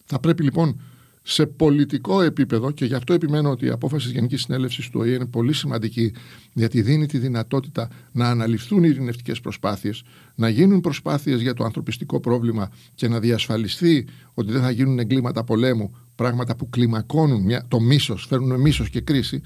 Θα 0.04 0.20
πρέπει 0.20 0.42
λοιπόν 0.42 0.80
σε 1.26 1.46
πολιτικό 1.46 2.22
επίπεδο, 2.22 2.70
και 2.70 2.84
γι' 2.84 2.94
αυτό 2.94 3.12
επιμένω 3.12 3.50
ότι 3.50 3.66
η 3.66 3.68
απόφαση 3.68 4.04
της 4.04 4.14
Γενικής 4.14 4.42
Συνέλευσης 4.42 4.90
του 4.90 5.00
ΟΗΕ 5.00 5.14
είναι 5.14 5.26
πολύ 5.26 5.52
σημαντική, 5.52 6.12
γιατί 6.52 6.82
δίνει 6.82 7.06
τη 7.06 7.18
δυνατότητα 7.18 7.88
να 8.12 8.28
αναλυφθούν 8.28 8.84
οι 8.84 8.88
ειρηνευτικές 8.90 9.40
προσπάθειες, 9.40 10.02
να 10.34 10.48
γίνουν 10.48 10.80
προσπάθειες 10.80 11.40
για 11.40 11.54
το 11.54 11.64
ανθρωπιστικό 11.64 12.20
πρόβλημα 12.20 12.70
και 12.94 13.08
να 13.08 13.20
διασφαλιστεί 13.20 14.06
ότι 14.34 14.52
δεν 14.52 14.60
θα 14.60 14.70
γίνουν 14.70 14.98
εγκλήματα 14.98 15.44
πολέμου, 15.44 15.96
πράγματα 16.14 16.56
που 16.56 16.68
κλιμακώνουν 16.70 17.42
μια, 17.42 17.64
το 17.68 17.80
μίσος, 17.80 18.26
φέρνουν 18.26 18.60
μίσος 18.60 18.90
και 18.90 19.00
κρίση. 19.00 19.40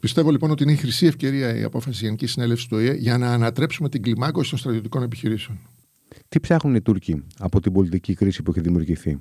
Πιστεύω 0.00 0.30
λοιπόν 0.30 0.50
ότι 0.50 0.62
είναι 0.62 0.72
η 0.72 0.76
χρυσή 0.76 1.06
ευκαιρία 1.06 1.58
η 1.58 1.62
απόφαση 1.62 1.90
της 1.90 2.00
Γενικής 2.00 2.30
Συνέλευσης 2.30 2.66
του 2.66 2.76
ΟΗΕ 2.76 2.94
για 2.94 3.18
να 3.18 3.32
ανατρέψουμε 3.32 3.88
την 3.88 4.02
κλιμάκωση 4.02 4.50
των 4.50 4.58
στρατιωτικών 4.58 5.02
επιχειρήσεων. 5.02 5.58
Τι 6.28 6.40
ψάχνουν 6.40 6.74
οι 6.74 6.80
Τούρκοι 6.80 7.22
από 7.38 7.60
την 7.60 7.72
πολιτική 7.72 8.14
κρίση 8.14 8.42
που 8.42 8.50
έχει 8.50 8.60
δημιουργηθεί; 8.60 9.18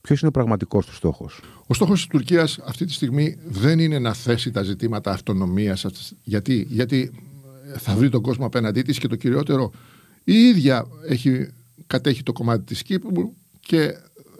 Ποιος 0.00 0.20
είναι 0.20 0.28
ο 0.28 0.32
πραγματικός 0.32 0.86
τους 0.86 0.96
στόχος; 0.96 1.40
Ο 1.66 1.74
στόχος 1.74 1.98
της 1.98 2.06
Τουρκίας 2.06 2.58
αυτή 2.64 2.84
τη 2.84 2.92
στιγμή 2.92 3.36
δεν 3.44 3.78
είναι 3.78 3.98
να 3.98 4.12
θέσει 4.12 4.50
τα 4.50 4.62
ζητήματα 4.62 5.10
αυτονομίας. 5.10 5.86
Γιατί, 6.22 6.66
γιατί 6.68 7.10
θα 7.76 7.94
βρει 7.94 8.08
τον 8.08 8.22
κόσμο 8.22 8.46
απέναντί 8.46 8.82
της 8.82 8.98
και 8.98 9.08
το 9.08 9.16
κυριότερο, 9.16 9.70
η 10.24 10.32
ίδια 10.34 10.86
έχει 11.08 11.48
κατέχει 11.86 12.22
το 12.22 12.32
κομμάτι 12.32 12.64
της 12.64 12.82
Κύπρου 12.82 13.32
και 13.60 13.94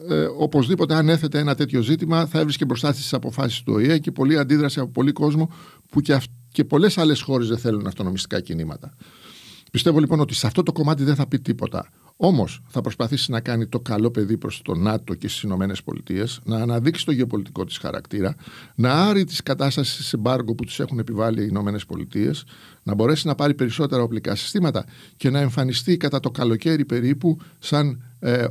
ε, 0.08 0.24
οπωσδήποτε 0.38 0.94
αν 0.94 1.08
έθετε 1.08 1.38
ένα 1.38 1.54
τέτοιο 1.54 1.80
ζήτημα 1.80 2.26
θα 2.26 2.38
έβρισκε 2.38 2.64
μπροστά 2.64 2.92
στις 2.92 3.12
αποφάσεις 3.14 3.62
του 3.62 3.72
ΟΗΕ 3.72 3.98
και 3.98 4.10
πολλή 4.10 4.38
αντίδραση 4.38 4.80
από 4.80 4.90
πολύ 4.90 5.12
κόσμο 5.12 5.50
που 5.90 6.00
και, 6.00 6.12
αυ- 6.12 6.30
και 6.52 6.64
πολλές 6.64 6.98
άλλες 6.98 7.20
χώρες 7.20 7.48
δεν 7.48 7.58
θέλουν 7.58 7.86
αυτονομιστικά 7.86 8.40
κινήματα. 8.40 8.94
Πιστεύω 9.72 9.98
λοιπόν 9.98 10.20
ότι 10.20 10.34
σε 10.34 10.46
αυτό 10.46 10.62
το 10.62 10.72
κομμάτι 10.72 11.04
δεν 11.04 11.14
θα 11.14 11.26
πει 11.26 11.40
τίποτα. 11.40 11.88
Όμως 12.16 12.62
θα 12.66 12.80
προσπαθήσει 12.80 13.30
να 13.30 13.40
κάνει 13.40 13.66
το 13.66 13.80
καλό 13.80 14.10
παιδί 14.10 14.36
προς 14.36 14.62
το 14.62 14.74
ΝΑΤΟ 14.74 15.14
και 15.14 15.28
στις 15.28 15.42
Ηνωμένες 15.42 15.82
Πολιτείες, 15.82 16.40
να 16.44 16.56
αναδείξει 16.56 17.04
το 17.04 17.12
γεωπολιτικό 17.12 17.64
της 17.64 17.78
χαρακτήρα, 17.78 18.34
να 18.74 18.92
άρει 18.92 19.24
τη 19.24 19.42
κατάσταση 19.42 20.02
σε 20.02 20.16
μπάργκο 20.16 20.54
που 20.54 20.64
του 20.64 20.82
έχουν 20.82 20.98
επιβάλει 20.98 21.42
οι 21.42 21.46
Ηνωμένες 21.50 21.86
Πολιτείες, 21.86 22.44
να 22.82 22.94
μπορέσει 22.94 23.26
να 23.26 23.34
πάρει 23.34 23.54
περισσότερα 23.54 24.02
οπλικά 24.02 24.34
συστήματα 24.34 24.84
και 25.16 25.30
να 25.30 25.40
εμφανιστεί 25.40 25.96
κατά 25.96 26.20
το 26.20 26.30
καλοκαίρι 26.30 26.84
περίπου 26.84 27.38
σαν 27.58 28.02
ε, 28.18 28.46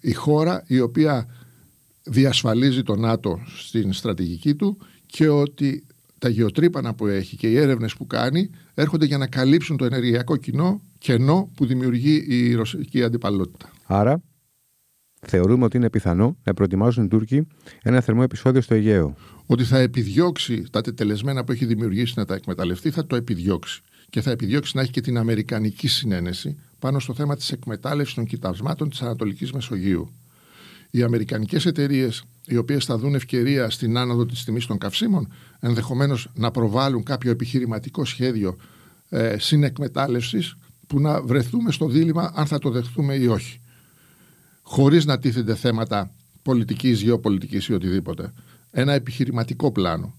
η 0.00 0.12
χώρα 0.12 0.64
η 0.66 0.80
οποία 0.80 1.26
διασφαλίζει 2.02 2.82
το 2.82 2.96
ΝΑΤΟ 2.96 3.40
στην 3.56 3.92
στρατηγική 3.92 4.54
του 4.54 4.78
και 5.06 5.28
ότι 5.28 5.84
τα 6.18 6.28
γεωτρύπανα 6.28 6.94
που 6.94 7.06
έχει 7.06 7.36
και 7.36 7.50
οι 7.50 7.56
έρευνες 7.56 7.94
που 7.94 8.06
κάνει 8.06 8.50
έρχονται 8.74 9.06
για 9.06 9.18
να 9.18 9.26
καλύψουν 9.26 9.76
το 9.76 9.84
ενεργειακό 9.84 10.36
κοινό 10.36 10.82
κενό 10.98 11.50
που 11.54 11.66
δημιουργεί 11.66 12.24
η 12.28 12.54
ρωσική 12.54 13.02
αντιπαλότητα. 13.02 13.70
Άρα, 13.86 14.22
θεωρούμε 15.20 15.64
ότι 15.64 15.76
είναι 15.76 15.90
πιθανό 15.90 16.36
να 16.44 16.54
προετοιμάζουν 16.54 17.04
οι 17.04 17.08
Τούρκοι 17.08 17.46
ένα 17.82 18.00
θερμό 18.00 18.20
επεισόδιο 18.24 18.60
στο 18.60 18.74
Αιγαίο. 18.74 19.14
Ότι 19.46 19.64
θα 19.64 19.78
επιδιώξει 19.78 20.64
τα 20.70 20.80
τετελεσμένα 20.80 21.44
που 21.44 21.52
έχει 21.52 21.66
δημιουργήσει 21.66 22.14
να 22.16 22.24
τα 22.24 22.34
εκμεταλλευτεί, 22.34 22.90
θα 22.90 23.06
το 23.06 23.16
επιδιώξει. 23.16 23.80
Και 24.10 24.20
θα 24.20 24.30
επιδιώξει 24.30 24.76
να 24.76 24.82
έχει 24.82 24.90
και 24.90 25.00
την 25.00 25.18
Αμερικανική 25.18 25.88
συνένεση 25.88 26.56
πάνω 26.78 26.98
στο 26.98 27.14
θέμα 27.14 27.36
της 27.36 27.52
εκμετάλλευσης 27.52 28.14
των 28.14 28.24
κοιτασμάτων 28.24 28.88
της 28.88 29.02
Ανατολικής 29.02 29.52
Μεσογείου. 29.52 30.14
Οι 30.90 31.02
Αμερικανικές 31.02 31.66
εταιρείες, 31.66 32.22
οι 32.46 32.56
οποίες 32.56 32.84
θα 32.84 32.98
δουν 32.98 33.14
ευκαιρία 33.14 33.70
στην 33.70 33.96
άνοδο 33.96 34.26
της 34.26 34.44
τιμής 34.44 34.66
των 34.66 34.78
καυσίμων, 34.78 35.32
ενδεχομένως 35.60 36.30
να 36.34 36.50
προβάλλουν 36.50 37.02
κάποιο 37.02 37.30
επιχειρηματικό 37.30 38.04
σχέδιο 38.04 38.56
ε, 39.08 39.38
συνεκμετάλλευσης 39.38 40.56
που 40.86 41.00
να 41.00 41.22
βρεθούμε 41.22 41.72
στο 41.72 41.88
δίλημα 41.88 42.32
αν 42.34 42.46
θα 42.46 42.58
το 42.58 42.70
δεχτούμε 42.70 43.14
ή 43.14 43.26
όχι. 43.26 43.60
Χωρίς 44.62 45.04
να 45.04 45.18
τίθενται 45.18 45.54
θέματα 45.54 46.14
πολιτικής, 46.42 47.00
γεωπολιτικής 47.00 47.66
ή 47.68 47.72
οτιδήποτε. 47.72 48.32
Ένα 48.70 48.92
επιχειρηματικό 48.92 49.72
πλάνο. 49.72 50.14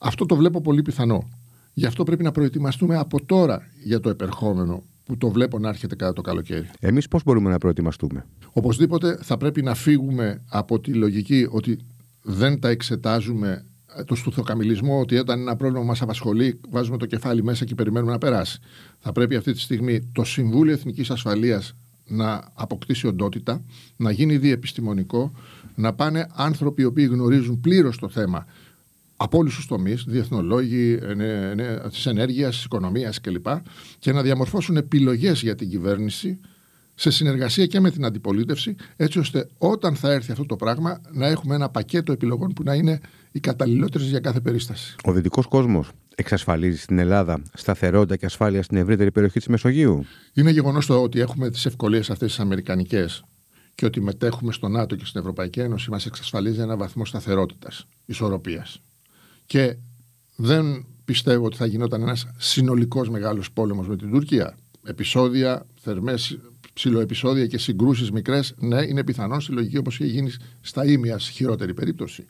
Αυτό 0.00 0.26
το 0.26 0.36
βλέπω 0.36 0.60
πολύ 0.60 0.82
πιθανό. 0.82 1.28
Γι' 1.72 1.86
αυτό 1.86 2.02
πρέπει 2.02 2.22
να 2.22 2.32
προετοιμαστούμε 2.32 2.96
από 2.96 3.24
τώρα 3.24 3.62
για 3.84 4.00
το 4.00 4.08
επερχόμενο 4.08 4.82
που 5.04 5.16
το 5.16 5.28
βλέπω 5.28 5.58
να 5.58 5.68
έρχεται 5.68 5.94
κατά 5.94 6.12
το 6.12 6.22
καλοκαίρι. 6.22 6.70
Εμείς 6.80 7.08
πώς 7.08 7.22
μπορούμε 7.22 7.50
να 7.50 7.58
προετοιμαστούμε; 7.58 8.26
Οπωσδήποτε 8.52 9.18
θα 9.22 9.36
πρέπει 9.36 9.62
να 9.62 9.74
φύγουμε 9.74 10.42
από 10.48 10.80
τη 10.80 10.92
λογική 10.92 11.46
ότι 11.50 11.78
δεν 12.22 12.60
τα 12.60 12.68
εξετάζουμε 12.68 13.64
το 14.06 14.14
στουθοκαμιλισμό 14.14 15.00
ότι 15.00 15.18
όταν 15.18 15.40
ένα 15.40 15.56
πρόβλημα 15.56 15.84
μας 15.84 16.02
απασχολεί, 16.02 16.60
βάζουμε 16.68 16.96
το 16.96 17.06
κεφάλι 17.06 17.42
μέσα 17.42 17.64
και 17.64 17.74
περιμένουμε 17.74 18.12
να 18.12 18.18
περάσει. 18.18 18.58
Θα 18.98 19.12
πρέπει 19.12 19.36
αυτή 19.36 19.52
τη 19.52 19.60
στιγμή 19.60 20.00
το 20.12 20.24
Συμβούλιο 20.24 20.72
Εθνικής 20.72 21.10
Ασφαλείας 21.10 21.74
να 22.06 22.50
αποκτήσει 22.54 23.06
οντότητα, 23.06 23.64
να 23.96 24.10
γίνει 24.10 24.36
διεπιστημονικό, 24.36 25.32
να 25.74 25.92
πάνε 25.92 26.26
άνθρωποι 26.34 26.82
οι 26.82 26.84
οποίοι 26.84 27.08
γνωρίζουν 27.10 27.60
πλήρως 27.60 27.98
το 27.98 28.08
θέμα 28.08 28.46
από 29.24 29.38
όλους 29.38 29.54
τους 29.54 29.66
τομείς, 29.66 30.04
διεθνολόγοι 30.06 30.98
της 31.88 32.06
ενέργειας, 32.06 32.54
της 32.54 32.64
οικονομίας 32.64 33.20
κλπ. 33.20 33.46
και 33.98 34.12
να 34.12 34.22
διαμορφώσουν 34.22 34.76
επιλογές 34.76 35.42
για 35.42 35.54
την 35.54 35.68
κυβέρνηση 35.68 36.40
σε 36.94 37.10
συνεργασία 37.10 37.66
και 37.66 37.80
με 37.80 37.90
την 37.90 38.04
αντιπολίτευση, 38.04 38.74
έτσι 38.96 39.18
ώστε 39.18 39.48
όταν 39.58 39.96
θα 39.96 40.12
έρθει 40.12 40.32
αυτό 40.32 40.46
το 40.46 40.56
πράγμα 40.56 41.00
να 41.12 41.26
έχουμε 41.26 41.54
ένα 41.54 41.68
πακέτο 41.68 42.12
επιλογών 42.12 42.52
που 42.52 42.62
να 42.62 42.74
είναι 42.74 43.00
οι 43.32 43.40
καταλληλότερες 43.40 44.08
για 44.08 44.20
κάθε 44.20 44.40
περίσταση. 44.40 44.94
Ο 45.04 45.12
δυτικός 45.12 45.46
κόσμος 45.46 45.90
εξασφαλίζει 46.14 46.78
στην 46.78 46.98
Ελλάδα 46.98 47.42
σταθερότητα 47.52 48.16
και 48.16 48.26
ασφάλεια 48.26 48.62
στην 48.62 48.76
ευρύτερη 48.76 49.10
περιοχή 49.10 49.38
της 49.38 49.48
Μεσογείου; 49.48 50.04
Είναι 50.34 50.50
γεγονός 50.50 50.86
το 50.86 51.02
ότι 51.02 51.20
έχουμε 51.20 51.50
τις 51.50 51.66
ευκολίες 51.66 52.10
αυτές 52.10 52.28
τις 52.28 52.40
αμερικανικές 52.40 53.24
και 53.74 53.86
ότι 53.86 54.00
μετέχουμε 54.00 54.52
στο 54.52 54.68
ΝΑΤΟ 54.68 54.96
και 54.96 55.04
στην 55.04 55.20
Ευρωπαϊκή 55.20 55.60
Ένωση 55.60 55.90
μας 55.90 56.06
εξασφαλίζει 56.06 56.60
ένα 56.60 56.76
βαθμό 56.76 57.04
σταθερότητας, 57.04 57.86
ισορροπίας. 58.04 58.82
Και 59.46 59.76
δεν 60.36 60.86
πιστεύω 61.04 61.44
ότι 61.44 61.56
θα 61.56 61.66
γινόταν 61.66 62.02
ένας 62.02 62.26
συνολικός 62.36 63.10
μεγάλος 63.10 63.52
πόλεμος 63.52 63.88
με 63.88 63.96
την 63.96 64.10
Τουρκία. 64.10 64.56
Επισόδια, 64.84 65.66
θερμές 65.74 66.38
ψηλοεπισόδια 66.72 67.46
και 67.46 67.58
συγκρούσεις 67.58 68.10
μικρές, 68.10 68.54
ναι, 68.58 68.82
είναι 68.82 69.04
πιθανόν 69.04 69.40
στη 69.40 69.52
λογική 69.52 69.76
όπως 69.76 70.00
έχει 70.00 70.10
γίνει 70.10 70.30
στα 70.60 70.84
ίμια 70.84 71.18
χειρότερη 71.18 71.74
περίπτωση. 71.74 72.26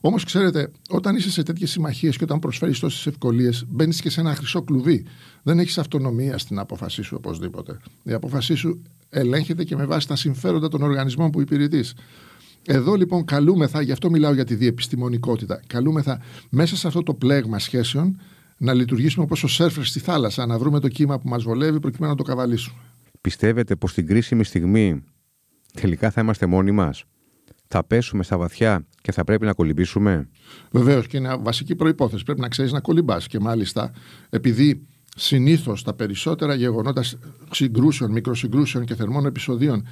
Όμως, 0.00 0.24
ξέρετε, 0.24 0.70
όταν 0.88 1.16
είσαι 1.16 1.30
σε 1.30 1.42
τέτοιες 1.42 1.70
συμμαχίες 1.70 2.16
και 2.16 2.24
όταν 2.24 2.38
προσφέρεις 2.38 2.78
τόσες 2.78 3.06
ευκολίες, 3.06 3.64
μπαίνεις 3.68 4.00
και 4.00 4.10
σε 4.10 4.20
ένα 4.20 4.34
χρυσό 4.34 4.62
κλουβί. 4.62 5.04
Δεν 5.42 5.58
έχεις 5.58 5.78
αυτονομία 5.78 6.38
στην 6.38 6.58
απόφασή 6.58 7.02
σου 7.02 7.14
οπωσδήποτε. 7.18 7.80
Η 8.02 8.12
απόφασή 8.12 8.54
σου 8.54 8.82
ελέγχεται 9.10 9.64
και 9.64 9.76
με 9.76 9.86
βάση 9.86 10.08
τα 10.08 10.16
συμφέροντα 10.16 10.68
των 10.68 10.82
οργανισμών 10.82 11.30
που 11.30 11.40
υπηρετείς. 11.40 11.94
Εδώ 12.70 12.94
λοιπόν 12.94 13.24
καλούμεθα, 13.24 13.80
γι' 13.80 13.92
αυτό 13.92 14.10
μιλάω 14.10 14.32
για 14.32 14.44
τη 14.44 14.54
διεπιστημονικότητα, 14.54 15.60
καλούμεθα 15.66 16.20
μέσα 16.50 16.76
σε 16.76 16.86
αυτό 16.86 17.02
το 17.02 17.14
πλέγμα 17.14 17.58
σχέσεων 17.58 18.20
να 18.58 18.74
λειτουργήσουμε 18.74 19.24
όπως 19.24 19.44
ο 19.44 19.48
σέρφερ 19.48 19.84
στη 19.84 20.00
θάλασσα, 20.00 20.46
να 20.46 20.58
βρούμε 20.58 20.80
το 20.80 20.88
κύμα 20.88 21.18
που 21.18 21.28
μας 21.28 21.42
βολεύει 21.42 21.80
προκειμένου 21.80 22.12
να 22.12 22.18
το 22.18 22.22
καβαλήσουμε. 22.22 22.78
Πιστεύετε 23.20 23.76
πως 23.76 23.90
στην 23.90 24.06
κρίσιμη 24.06 24.44
στιγμή 24.44 25.04
τελικά 25.72 26.10
θα 26.10 26.20
είμαστε 26.20 26.46
μόνοι 26.46 26.70
μας, 26.70 27.04
θα 27.68 27.84
πέσουμε 27.84 28.22
στα 28.22 28.38
βαθιά 28.38 28.86
και 29.00 29.12
θα 29.12 29.24
πρέπει 29.24 29.44
να 29.44 29.52
κολυμπήσουμε; 29.52 30.28
Βεβαίως 30.70 31.06
και 31.06 31.16
είναι 31.16 31.36
βασική 31.36 31.74
προπόθεση. 31.74 32.24
Πρέπει 32.24 32.40
να 32.40 32.48
ξέρεις 32.48 32.72
να 32.72 32.80
κολυμπάς. 32.80 33.26
Και 33.26 33.38
μάλιστα, 33.40 33.92
επειδή 34.30 34.86
συνήθως 35.16 35.82
τα 35.82 35.94
περισσότερα 35.94 36.54
γεγονότα 36.54 37.02
συγκρούσεων, 37.50 38.12
μικροσυγκρούσεων 38.12 38.84
και 38.84 38.94
θερμών 38.94 39.26
επεισοδίων 39.26 39.84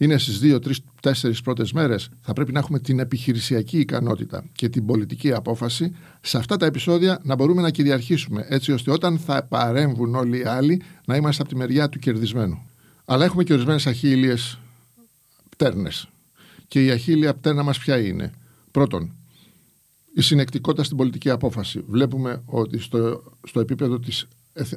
είναι 0.00 0.18
στις 0.18 0.38
δύο, 0.38 0.58
τρεις, 0.58 0.80
τέσσερις 1.02 1.40
πρώτες 1.42 1.72
μέρες, 1.72 2.08
θα 2.20 2.32
πρέπει 2.32 2.52
να 2.52 2.58
έχουμε 2.58 2.78
την 2.78 2.98
επιχειρησιακή 2.98 3.78
ικανότητα 3.78 4.44
και 4.52 4.68
την 4.68 4.86
πολιτική 4.86 5.32
απόφαση 5.32 5.96
σε 6.20 6.38
αυτά 6.38 6.56
τα 6.56 6.66
επεισόδια 6.66 7.20
να 7.22 7.34
μπορούμε 7.34 7.62
να 7.62 7.70
κυριαρχήσουμε, 7.70 8.46
έτσι 8.48 8.72
ώστε 8.72 8.90
όταν 8.90 9.18
θα 9.18 9.44
παρέμβουν 9.44 10.14
όλοι 10.14 10.38
οι 10.38 10.44
άλλοι 10.44 10.82
να 11.06 11.16
είμαστε 11.16 11.42
από 11.42 11.50
τη 11.50 11.56
μεριά 11.56 11.88
του 11.88 11.98
κερδισμένου. 11.98 12.66
Αλλά 13.04 13.24
έχουμε 13.24 13.44
και 13.44 13.52
ορισμένες 13.52 13.86
αχίλιε 13.86 14.34
πτέρνες. 15.48 16.08
Και 16.68 16.84
η 16.84 16.90
αχίλια 16.90 17.34
πτέρνα 17.34 17.62
μας 17.62 17.78
ποια 17.78 17.98
είναι; 17.98 18.32
Πρώτον, 18.70 19.14
η 20.14 20.20
συνεκτικότητα 20.20 20.82
στην 20.82 20.96
πολιτική 20.96 21.30
απόφαση. 21.30 21.84
Βλέπουμε 21.86 22.42
ότι 22.44 22.78
στο, 22.78 23.22
στο 23.46 23.60
επίπεδο 23.60 23.98
της 23.98 24.28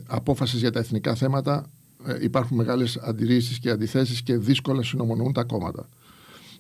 απόφασης 0.08 0.60
για 0.60 0.72
τα 0.72 0.80
εθνικά 0.80 1.16
θέματα 1.16 1.66
ε, 1.66 1.83
υπάρχουν 2.22 2.58
μεγάλες 2.58 2.98
αντιρρήσεις 2.98 3.60
και 3.60 3.70
αντιθέσεις 3.70 4.22
και 4.22 4.38
δύσκολα 4.38 4.84
συνομονούν 4.84 5.34
τα 5.34 5.44
κόμματα. 5.44 5.90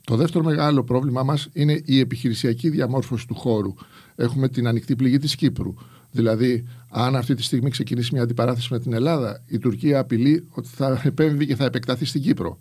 Το 0.05 0.15
δεύτερο 0.15 0.43
μεγάλο 0.43 0.83
πρόβλημά 0.83 1.23
μας 1.23 1.49
είναι 1.53 1.81
η 1.85 1.99
επιχειρησιακή 1.99 2.69
διαμόρφωση 2.69 3.27
του 3.27 3.35
χώρου. 3.35 3.73
Έχουμε 4.15 4.49
την 4.49 4.67
ανοιχτή 4.67 4.95
πληγή 4.95 5.17
της 5.17 5.35
Κύπρου. 5.35 5.73
Δηλαδή, 6.11 6.67
αν 6.89 7.15
αυτή 7.15 7.33
τη 7.33 7.43
στιγμή 7.43 7.69
ξεκινήσει 7.69 8.09
μια 8.13 8.23
αντιπαράθεση 8.23 8.67
με 8.71 8.79
την 8.79 8.93
Ελλάδα, 8.93 9.43
η 9.47 9.57
Τουρκία 9.57 9.99
απειλεί 9.99 10.47
ότι 10.49 10.67
θα 10.67 11.01
επέμβει 11.03 11.45
και 11.45 11.55
θα 11.55 11.65
επεκταθεί 11.65 12.05
στην 12.05 12.21
Κύπρο. 12.21 12.59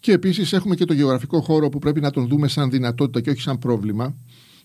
Και 0.00 0.12
επίσης 0.12 0.52
έχουμε 0.52 0.74
και 0.74 0.84
το 0.84 0.92
γεωγραφικό 0.92 1.40
χώρο 1.40 1.68
που 1.68 1.78
πρέπει 1.78 2.00
να 2.00 2.10
τον 2.10 2.28
δούμε 2.28 2.48
σαν 2.48 2.70
δυνατότητα 2.70 3.20
και 3.20 3.30
όχι 3.30 3.40
σαν 3.40 3.58
πρόβλημα, 3.58 4.16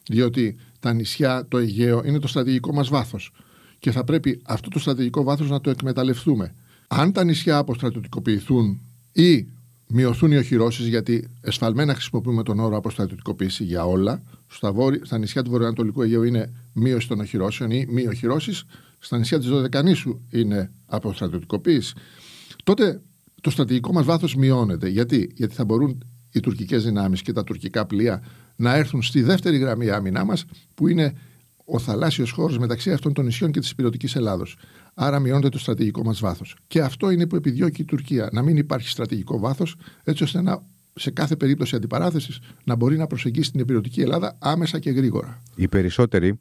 διότι 0.10 0.56
τα 0.80 0.94
νησιά, 0.94 1.46
το 1.48 1.58
Αιγαίο 1.58 2.02
είναι 2.06 2.20
το 2.20 2.28
στρατηγικό 2.28 2.74
μας 2.74 2.90
βάθος. 2.90 3.32
Και 3.80 3.92
θα 3.92 4.04
πρέπει 4.04 4.42
αυτό 4.46 4.70
το 4.70 4.80
στρατηγικό 4.80 5.24
βάθος 5.24 5.50
να 5.50 5.62
το 5.62 5.70
εκμεταλλευτούμε. 5.70 6.56
Αν 6.92 7.12
τα 7.12 7.24
νησιά 7.24 7.58
αποστρατιωτικοποιηθούν 7.58 8.82
ή 9.12 9.48
μειωθούν 9.88 10.32
οι 10.32 10.38
οχυρώσεις, 10.38 10.88
γιατί 10.88 11.28
εσφαλμένα 11.42 11.94
χρησιμοποιούμε 11.94 12.44
τον 12.44 12.60
όρο 12.60 12.78
αποστρατιωτικοποίηση 12.78 13.64
για 13.64 13.86
όλα. 13.86 14.24
Στα, 14.48 14.72
βόρει, 14.72 15.02
στα 15.04 15.18
νησιά 15.18 15.44
του 15.44 15.50
Βορειοανατολικού 15.50 16.02
Αιγαίου 16.02 16.24
είναι 16.24 16.54
μείωση 16.74 17.08
των 17.08 17.20
οχυρώσεων 17.20 17.72
ή 17.72 17.86
μη 17.90 18.08
οχυρώσεις. 18.08 18.64
Στα 19.00 19.18
νησιά 19.18 19.40
της 19.40 19.48
Δωδεκανήσου 19.48 20.20
είναι 20.30 20.72
αποστρατιωτικοποίηση. 20.86 21.94
Τότε 22.64 23.02
το 23.42 23.50
στρατηγικό 23.50 23.94
μας 23.94 24.06
βάθος 24.06 24.36
μειώνεται. 24.36 24.88
Γιατί; 24.88 25.32
Γιατί 25.36 25.56
θα 25.56 25.66
μπορούν 25.66 26.04
οι 26.32 26.40
τουρκικές 26.40 26.84
δυνάμεις 26.84 27.22
και 27.22 27.34
τα 27.34 27.44
τουρκικά 27.44 27.86
πλοία 27.86 28.24
να 28.56 28.76
έρθουν 28.76 29.02
στη 29.02 29.22
δεύτερη 29.22 29.58
γραμμή 29.58 29.90
άμυνά 29.90 30.26
μας, 30.26 30.46
που 30.76 30.88
είναι 30.88 31.14
ο 31.66 31.80
θαλάσσιος 31.80 32.32
χώρος 32.32 32.58
μεταξύ 32.58 32.92
αυτών 32.92 33.14
των 33.14 33.26
νησιών 33.26 33.52
και 33.52 33.60
της 33.60 33.70
υπηρετικής 33.70 34.16
Ελλάδος. 34.16 34.58
Άρα 35.02 35.20
μειώνεται 35.20 35.50
το 35.50 35.60
στρατηγικό 35.60 36.04
μας 36.04 36.20
βάθος. 36.20 36.56
Και 36.68 36.82
αυτό 36.82 37.10
είναι 37.10 37.28
που 37.28 37.36
επιδιώκει 37.36 37.82
η 37.82 37.86
Τουρκία. 37.86 38.30
Να 38.32 38.42
μην 38.42 38.58
υπάρχει 38.58 38.90
στρατηγικό 38.90 39.40
βάθος, 39.40 39.76
έτσι 40.04 40.24
ώστε 40.24 40.42
να, 40.42 40.62
σε 40.94 41.12
κάθε 41.12 41.36
περίπτωση 41.36 41.76
αντιπαράθεσης 41.76 42.40
να 42.64 42.76
μπορεί 42.76 42.98
να 42.98 43.08
προσεγγίσει 43.08 43.52
την 43.52 43.60
υπηρετική 43.60 44.02
Ελλάδα 44.02 44.38
άμεσα 44.40 44.80
και 44.80 44.90
γρήγορα. 44.90 45.42
Οι 45.56 45.68
περισσότεροι 45.68 46.40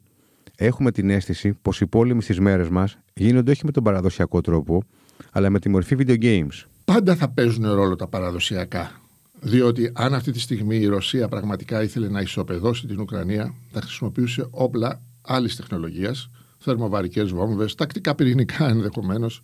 έχουμε 0.55 0.91
την 0.91 1.09
αίσθηση 1.09 1.53
πως 1.61 1.81
οι 1.81 1.87
πόλεμοι 1.87 2.21
στις 2.21 2.39
μέρες 2.39 2.69
μας 2.69 2.97
γίνονται 3.13 3.51
όχι 3.51 3.65
με 3.65 3.71
τον 3.71 3.83
παραδοσιακό 3.83 4.41
τρόπο, 4.41 4.83
αλλά 5.31 5.49
με 5.49 5.59
τη 5.59 5.69
μορφή 5.69 5.95
video 5.99 6.21
games. 6.21 6.63
Πάντα 6.85 7.15
θα 7.15 7.29
παίζουν 7.29 7.73
ρόλο 7.73 7.95
τα 7.95 8.07
παραδοσιακά. 8.07 9.01
Διότι 9.39 9.91
αν 9.93 10.13
αυτή 10.13 10.31
τη 10.31 10.39
στιγμή 10.39 10.77
η 10.77 10.85
Ρωσία 10.85 11.27
πραγματικά 11.27 11.83
ήθελε 11.83 12.09
να 12.09 12.21
ισοπεδώσει 12.21 12.87
την 12.87 12.99
Ουκρανία, 12.99 13.53
θα 13.71 13.81
χρησιμοποιούσε 13.81 14.47
όπλα 14.49 15.01
άλλης 15.21 15.55
τεχνολογίας, 15.55 16.29
θερμοβαρικές 16.59 17.31
βόμβες, 17.31 17.75
τακτικά 17.75 18.15
πυρηνικά 18.15 18.69
ενδεχομένως, 18.69 19.41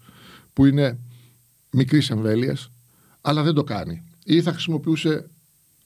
που 0.54 0.66
είναι 0.66 1.00
μικρής 1.72 2.10
εμβέλειας, 2.10 2.72
αλλά 3.22 3.44
δεν 3.44 3.54
το 3.54 3.64
κάνει. 3.64 4.04
Ή 4.24 4.42
θα 4.42 4.52
χρησιμοποιούσε 4.52 5.30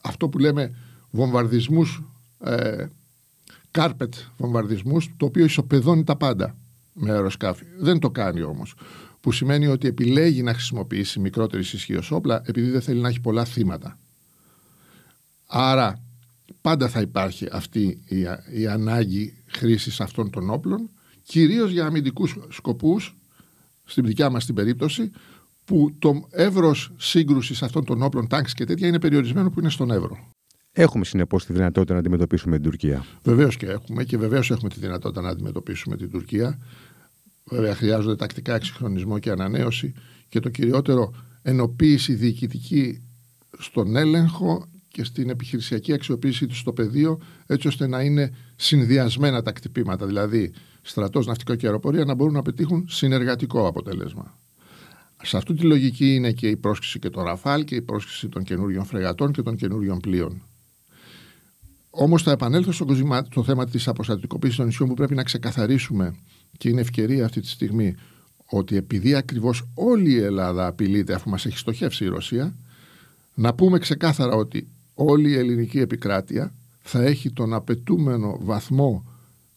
αυτό 0.02 0.30
που 0.30 0.38
λέμε 0.38 0.76
βομβαρδισμούς, 1.10 2.04
ε, 2.44 2.86
κάρπετ 3.72 4.14
βομβαρδισμούς, 4.38 5.10
το 5.18 5.26
οποίο 5.26 5.46
ισοπεδώνει 5.46 6.04
τα 6.04 6.16
πάντα 6.16 6.56
με 6.94 7.12
αεροσκάφη. 7.12 7.66
Δεν 7.78 8.00
το 8.00 8.10
κάνει 8.10 8.42
όμως. 8.42 8.76
Που 9.22 9.32
σημαίνει 9.32 9.68
ότι 9.68 9.88
επιλέγει 9.88 10.44
να 10.44 10.54
χρησιμοποιήσει 10.54 11.20
μικρότερη 11.20 11.62
ισχύω 11.62 12.02
όπλα 12.10 12.42
επειδή 12.46 12.70
δεν 12.70 12.82
θέλει 12.82 13.02
να 13.02 13.08
έχει 13.08 13.20
πολλά 13.20 13.46
θύματα. 13.46 13.98
Άρα 15.46 16.04
πάντα 16.62 16.88
θα 16.90 17.02
υπάρχει 17.02 17.48
αυτή 17.52 18.02
η, 18.06 18.20
η 18.52 18.68
ανάγκη 18.68 19.44
χρήσης 19.46 20.02
αυτών 20.02 20.30
των 20.30 20.50
όπλων 20.50 20.90
κυρίως 21.30 21.72
για 21.72 21.86
αμυντικούς 21.86 22.38
σκοπούς 22.50 23.16
στην 23.84 24.06
δικιά 24.06 24.30
μας 24.30 24.46
την 24.46 24.56
περίπτωση 24.56 25.12
που 25.66 25.96
το 26.00 26.28
εύρος 26.30 26.92
σύγκρουσης 26.98 27.64
αυτών 27.64 27.86
των 27.86 28.02
όπλων, 28.02 28.28
τάγκς 28.28 28.54
και 28.54 28.66
τέτοια 28.66 28.88
είναι 28.88 29.00
περιορισμένο 29.00 29.50
που 29.50 29.60
είναι 29.60 29.70
στον 29.70 29.92
Εύρο. 29.92 30.28
Έχουμε 30.72 31.06
συνεπώς 31.06 31.46
τη 31.46 31.54
δυνατότητα 31.54 31.94
να 31.94 32.00
αντιμετωπίσουμε 32.00 32.56
την 32.56 32.64
Τουρκία. 32.64 33.06
Βεβαίως 33.24 33.58
και 33.58 33.66
έχουμε 33.66 34.04
και 34.04 34.18
βεβαίως 34.18 34.52
έχουμε 34.52 34.70
τη 34.70 34.80
δυνατότητα 34.80 35.22
να 35.22 35.30
αντιμετωπίσουμε 35.30 35.98
την 35.98 36.10
Τουρκία. 36.10 36.60
Βέβαια, 37.44 37.76
χρειάζονται 37.76 38.16
τακτικά 38.16 38.56
εξυγχρονισμό 38.56 39.20
και 39.20 39.30
ανανέωση 39.30 39.94
και 40.30 40.40
το 40.40 40.50
κυριότερο 40.50 41.14
ενοποίηση 41.42 42.14
διοικητική 42.14 43.04
στον 43.60 43.96
έλεγχο 43.96 44.70
και 45.00 45.06
στην 45.06 45.30
επιχειρησιακή 45.30 45.94
αξιοποίησή 45.94 46.48
τους 46.48 46.60
στο 46.60 46.74
πεδίο, 46.74 47.20
έτσι 47.46 47.68
ώστε 47.68 47.88
να 47.88 48.02
είναι 48.02 48.32
συνδυασμένα 48.56 49.42
τα 49.42 49.52
κτυπήματα. 49.52 50.06
Δηλαδή, 50.06 50.54
στρατός, 50.82 51.26
ναυτικό 51.26 51.56
και 51.56 51.66
αεροπορία 51.66 52.06
να 52.06 52.14
μπορούν 52.14 52.34
να 52.34 52.42
πετύχουν 52.42 52.86
συνεργατικό 52.90 53.68
αποτέλεσμα. 53.68 54.38
Σε 55.24 55.38
αυτή 55.38 55.54
τη 55.54 55.64
λογική 55.64 56.16
είναι 56.16 56.32
και 56.32 56.48
η 56.48 56.58
πρόσκληση 56.58 57.00
και 57.00 57.10
των 57.10 57.24
Ραφάλ 57.24 57.64
και 57.64 57.76
η 57.76 57.82
πρόσκληση 57.82 58.28
των 58.28 58.44
καινούριων 58.44 58.86
φρεγατών 58.86 59.32
και 59.32 59.42
των 59.42 59.56
καινούριων 59.56 60.00
πλοίων. 60.00 60.42
Όμως 61.90 62.24
θα 62.24 62.32
επανέλθω 62.32 62.72
στο, 63.30 63.44
θέμα 63.44 63.66
της 63.66 63.88
αποστατικοποίησης 63.88 64.58
των 64.58 64.66
νησιών 64.66 64.90
που 64.90 64.96
πρέπει 64.96 65.16
να 65.16 65.24
ξεκαθαρίσουμε 65.24 66.16
και 66.58 66.70
είναι 66.70 66.82
ευκαιρία 66.82 67.26
αυτή 67.26 67.42
τη 67.42 67.48
στιγμή 67.48 67.96
ότι 68.46 68.76
επειδή 68.76 69.16
ακριβώς 69.16 69.64
όλη 69.74 70.12
η 70.12 70.20
Ελλάδα 70.20 70.68
απειλείται 70.68 71.14
αφού 71.14 71.30
μας 71.30 71.46
έχει 71.46 71.58
στοχεύσει 71.58 72.04
η 72.04 72.08
Ρωσία, 72.08 72.56
να 73.34 73.54
πούμε 73.54 73.80
ξεκάθαρα 73.80 74.36
ότι 74.36 74.68
όλη 75.00 75.30
η 75.30 75.38
ελληνική 75.38 75.80
επικράτεια 75.80 76.56
θα 76.80 77.04
έχει 77.04 77.32
τον 77.32 77.54
απαιτούμενο 77.54 78.38
βαθμό 78.42 79.06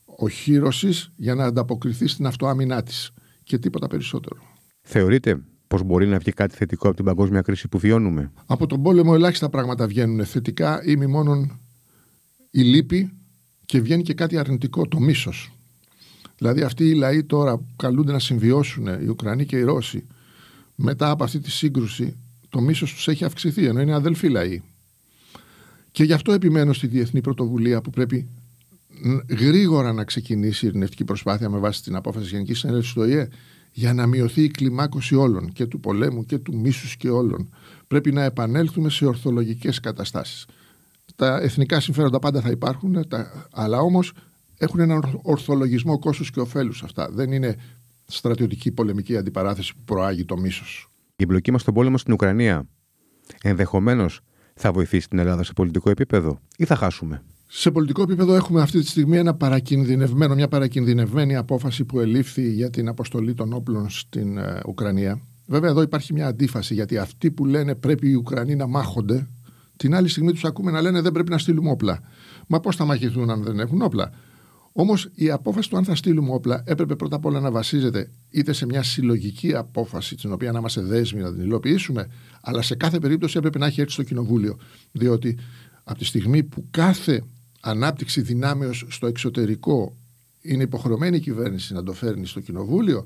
οχύρωσης 0.04 1.12
για 1.16 1.34
να 1.34 1.44
ανταποκριθεί 1.44 2.06
στην 2.06 2.26
αυτοάμυνά 2.26 2.82
της 2.82 3.10
και 3.42 3.58
τίποτα 3.58 3.86
περισσότερο. 3.86 4.40
Θεωρείτε 4.82 5.40
πως 5.66 5.82
μπορεί 5.82 6.06
να 6.06 6.18
βγει 6.18 6.32
κάτι 6.32 6.56
θετικό 6.56 6.86
από 6.86 6.96
την 6.96 7.04
παγκόσμια 7.04 7.40
κρίση 7.40 7.68
που 7.68 7.78
βιώνουμε; 7.78 8.32
Από 8.46 8.66
τον 8.66 8.82
πόλεμο 8.82 9.12
ελάχιστα 9.14 9.48
πράγματα 9.48 9.86
βγαίνουν 9.86 10.24
θετικά 10.24 10.84
ή 10.84 10.96
μη 10.96 11.06
μόνον 11.06 11.60
η 12.50 12.60
λύπη 12.60 13.10
και 13.66 13.80
βγαίνει 13.80 14.02
και 14.02 14.14
κάτι 14.14 14.38
αρνητικό, 14.38 14.88
το 14.88 15.00
μίσος. 15.00 15.52
Δηλαδή 16.38 16.62
αυτοί 16.62 16.88
οι 16.88 16.94
λαοί 16.94 17.24
τώρα 17.24 17.56
που 17.56 17.66
καλούνται 17.76 18.12
να 18.12 18.18
συμβιώσουν, 18.18 18.86
οι 18.86 19.06
Ουκρανοί 19.08 19.46
και 19.46 19.56
οι 19.56 19.62
Ρώσοι, 19.62 20.06
μετά 20.74 21.10
από 21.10 21.24
αυτή 21.24 21.40
τη 21.40 21.50
σύγκρουση, 21.50 22.16
το 22.48 22.60
μίσος 22.60 22.94
τους 22.94 23.08
έχει 23.08 23.24
αυξηθεί, 23.24 23.66
ενώ 23.66 23.80
είναι 23.80 23.94
αδελφοί 23.94 24.28
λαοί. 24.28 24.62
Και 25.92 26.04
γι' 26.04 26.12
αυτό 26.12 26.32
επιμένω 26.32 26.72
στη 26.72 26.86
διεθνή 26.86 27.20
πρωτοβουλία 27.20 27.80
που 27.80 27.90
πρέπει 27.90 28.28
γρήγορα 29.28 29.92
να 29.92 30.04
ξεκινήσει 30.04 30.64
η 30.64 30.68
ειρηνευτική 30.68 31.04
προσπάθεια 31.04 31.48
με 31.48 31.58
βάση 31.58 31.82
την 31.82 31.96
απόφαση 31.96 32.22
της 32.22 32.32
Γενικής 32.32 32.58
Συνέλευσης 32.58 32.92
του 32.92 33.02
ΟΗΕ 33.02 33.28
για 33.72 33.94
να 33.94 34.06
μειωθεί 34.06 34.42
η 34.42 34.48
κλιμάκωση 34.48 35.14
όλων 35.14 35.52
και 35.52 35.66
του 35.66 35.80
πολέμου 35.80 36.24
και 36.24 36.38
του 36.38 36.56
μίσους 36.56 36.96
και 36.96 37.10
όλων. 37.10 37.54
Πρέπει 37.86 38.12
να 38.12 38.22
επανέλθουμε 38.22 38.90
σε 38.90 39.06
ορθολογικές 39.06 39.80
καταστάσεις. 39.80 40.46
Τα 41.16 41.40
εθνικά 41.40 41.80
συμφέροντα 41.80 42.18
πάντα 42.18 42.40
θα 42.40 42.50
υπάρχουν, 42.50 43.08
τα, 43.08 43.48
αλλά 43.52 43.78
όμως 43.80 44.12
έχουν 44.58 44.80
έναν 44.80 45.20
ορθολογισμό 45.22 45.98
κόστους 45.98 46.30
και 46.30 46.40
ωφέλους 46.40 46.82
αυτά. 46.82 47.10
Δεν 47.10 47.32
είναι 47.32 47.56
στρατιωτική 48.06 48.72
πολεμική 48.72 49.16
αντιπαράθεση 49.16 49.74
που 49.74 49.82
προάγει 49.84 50.24
το 50.24 50.36
μίσος. 50.36 50.90
Η 51.16 51.22
εμπλοκή 51.22 51.50
μας 51.50 51.60
στον 51.60 51.74
πόλεμο 51.74 51.98
στην 51.98 52.12
Ουκρανία 52.12 52.66
ενδεχομένως 53.42 54.20
θα 54.54 54.72
βοηθήσει 54.72 55.08
την 55.08 55.18
Ελλάδα 55.18 55.44
σε 55.44 55.52
πολιτικό 55.52 55.90
επίπεδο 55.90 56.40
ή 56.56 56.64
θα 56.64 56.76
χάσουμε; 56.76 57.22
Σε 57.46 57.70
πολιτικό 57.70 58.02
επίπεδο 58.02 58.34
έχουμε 58.34 58.62
αυτή 58.62 58.80
τη 58.80 58.86
στιγμή 58.86 59.16
ένα 59.16 59.34
παρακινδυνευμένο, 59.34 60.34
μια 60.34 60.48
παρακινδυνευμένη 60.48 61.36
απόφαση 61.36 61.84
που 61.84 62.00
ελήφθη 62.00 62.52
για 62.52 62.70
την 62.70 62.88
αποστολή 62.88 63.34
των 63.34 63.52
όπλων 63.52 63.90
στην 63.90 64.38
ε, 64.38 64.60
Ουκρανία. 64.66 65.20
Βέβαια 65.46 65.70
εδώ 65.70 65.82
υπάρχει 65.82 66.12
μια 66.12 66.26
αντίφαση 66.26 66.74
γιατί 66.74 66.98
αυτοί 66.98 67.30
που 67.30 67.44
λένε 67.44 67.74
πρέπει 67.74 68.08
οι 68.10 68.14
Ουκρανοί 68.14 68.56
να 68.56 68.66
μάχονται 68.66 69.28
την 69.76 69.94
άλλη 69.94 70.08
στιγμή 70.08 70.32
τους 70.32 70.44
ακούμε 70.44 70.70
να 70.70 70.80
λένε 70.80 71.00
δεν 71.00 71.12
πρέπει 71.12 71.30
να 71.30 71.38
στείλουμε 71.38 71.70
όπλα. 71.70 72.00
Μα 72.46 72.60
πώς 72.60 72.76
θα 72.76 72.84
μαχηθούν 72.84 73.30
αν 73.30 73.42
δεν 73.42 73.58
έχουν 73.58 73.82
όπλα; 73.82 74.12
Όμως 74.72 75.10
η 75.14 75.30
απόφαση 75.30 75.70
του 75.70 75.76
αν 75.76 75.84
θα 75.84 75.94
στείλουμε 75.94 76.32
όπλα 76.32 76.62
έπρεπε 76.66 76.96
πρώτα 76.96 77.16
απ' 77.16 77.24
όλα 77.24 77.40
να 77.40 77.50
βασίζεται 77.50 78.10
είτε 78.30 78.52
σε 78.52 78.66
μια 78.66 78.82
συλλογική 78.82 79.54
απόφαση, 79.54 80.16
την 80.16 80.32
οποία 80.32 80.52
να 80.52 80.58
είμαστε 80.58 80.80
δέσμοι 80.80 81.20
να 81.20 81.32
την 81.32 81.42
υλοποιήσουμε, 81.42 82.08
αλλά 82.40 82.62
σε 82.62 82.74
κάθε 82.74 82.98
περίπτωση 82.98 83.38
έπρεπε 83.38 83.58
να 83.58 83.66
έχει 83.66 83.80
έρθει 83.80 83.92
στο 83.92 84.02
Κοινοβούλιο. 84.02 84.58
Διότι 84.92 85.38
από 85.84 85.98
τη 85.98 86.04
στιγμή 86.04 86.42
που 86.42 86.66
κάθε 86.70 87.24
ανάπτυξη 87.60 88.20
δυνάμεως 88.20 88.86
στο 88.88 89.06
εξωτερικό 89.06 89.96
είναι 90.40 90.62
υποχρεωμένη 90.62 91.16
η 91.16 91.20
κυβέρνηση 91.20 91.74
να 91.74 91.82
το 91.82 91.92
φέρνει 91.92 92.26
στο 92.26 92.40
Κοινοβούλιο, 92.40 93.04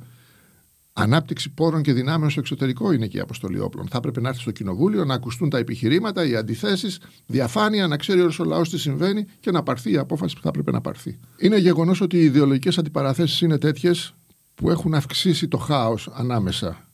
ανάπτυξη 0.98 1.50
πόρων 1.50 1.82
και 1.82 1.92
δυνάμεων 1.92 2.30
στο 2.30 2.40
εξωτερικό 2.40 2.92
είναι 2.92 3.06
και 3.06 3.16
η 3.16 3.20
αποστολή 3.20 3.58
όπλων. 3.58 3.88
Θα 3.88 3.96
έπρεπε 3.96 4.20
να 4.20 4.28
έρθει 4.28 4.40
στο 4.40 4.50
Κοινοβούλιο, 4.50 5.04
να 5.04 5.14
ακουστούν 5.14 5.50
τα 5.50 5.58
επιχειρήματα, 5.58 6.26
οι 6.26 6.36
αντιθέσεις, 6.36 7.00
διαφάνεια, 7.26 7.86
να 7.86 7.96
ξέρει 7.96 8.20
ο 8.20 8.44
λαός 8.44 8.70
τι 8.70 8.78
συμβαίνει 8.78 9.26
και 9.40 9.50
να 9.50 9.62
πάρθει 9.62 9.90
η 9.90 9.96
απόφαση 9.96 10.34
που 10.34 10.40
θα 10.42 10.48
έπρεπε 10.48 10.70
να 10.70 10.80
πάρθει. 10.80 11.18
Είναι 11.38 11.58
γεγονός 11.58 12.00
ότι 12.00 12.16
οι 12.16 12.24
ιδεολογικές 12.24 12.78
αντιπαραθέσεις 12.78 13.40
είναι 13.40 13.58
τέτοιες 13.58 14.14
που 14.54 14.70
έχουν 14.70 14.94
αυξήσει 14.94 15.48
το 15.48 15.58
χάος 15.58 16.08
ανάμεσα. 16.12 16.88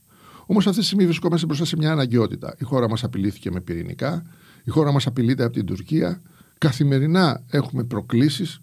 Όμως 0.47 0.67
αυτή 0.67 0.81
τη 0.81 0.87
στιγμή 0.87 1.05
βρισκόμαστε 1.05 1.47
μπροστά 1.47 1.65
σε 1.65 1.77
μια 1.77 1.93
αναγκαιότητα. 1.93 2.55
Η 2.59 2.65
χώρα 2.65 2.89
μας 2.89 3.05
απειλήθηκε 3.05 3.51
με 3.51 3.61
πυρηνικά, 3.61 4.27
η 4.65 4.71
χώρα 4.71 4.93
μας 4.93 5.07
απειλείται 5.07 5.45
από 5.45 5.53
την 5.53 5.67
Τουρκία. 5.67 6.23
Καθημερινά 6.59 7.43
έχουμε 7.51 7.85
προκλήσεις, 7.85 8.61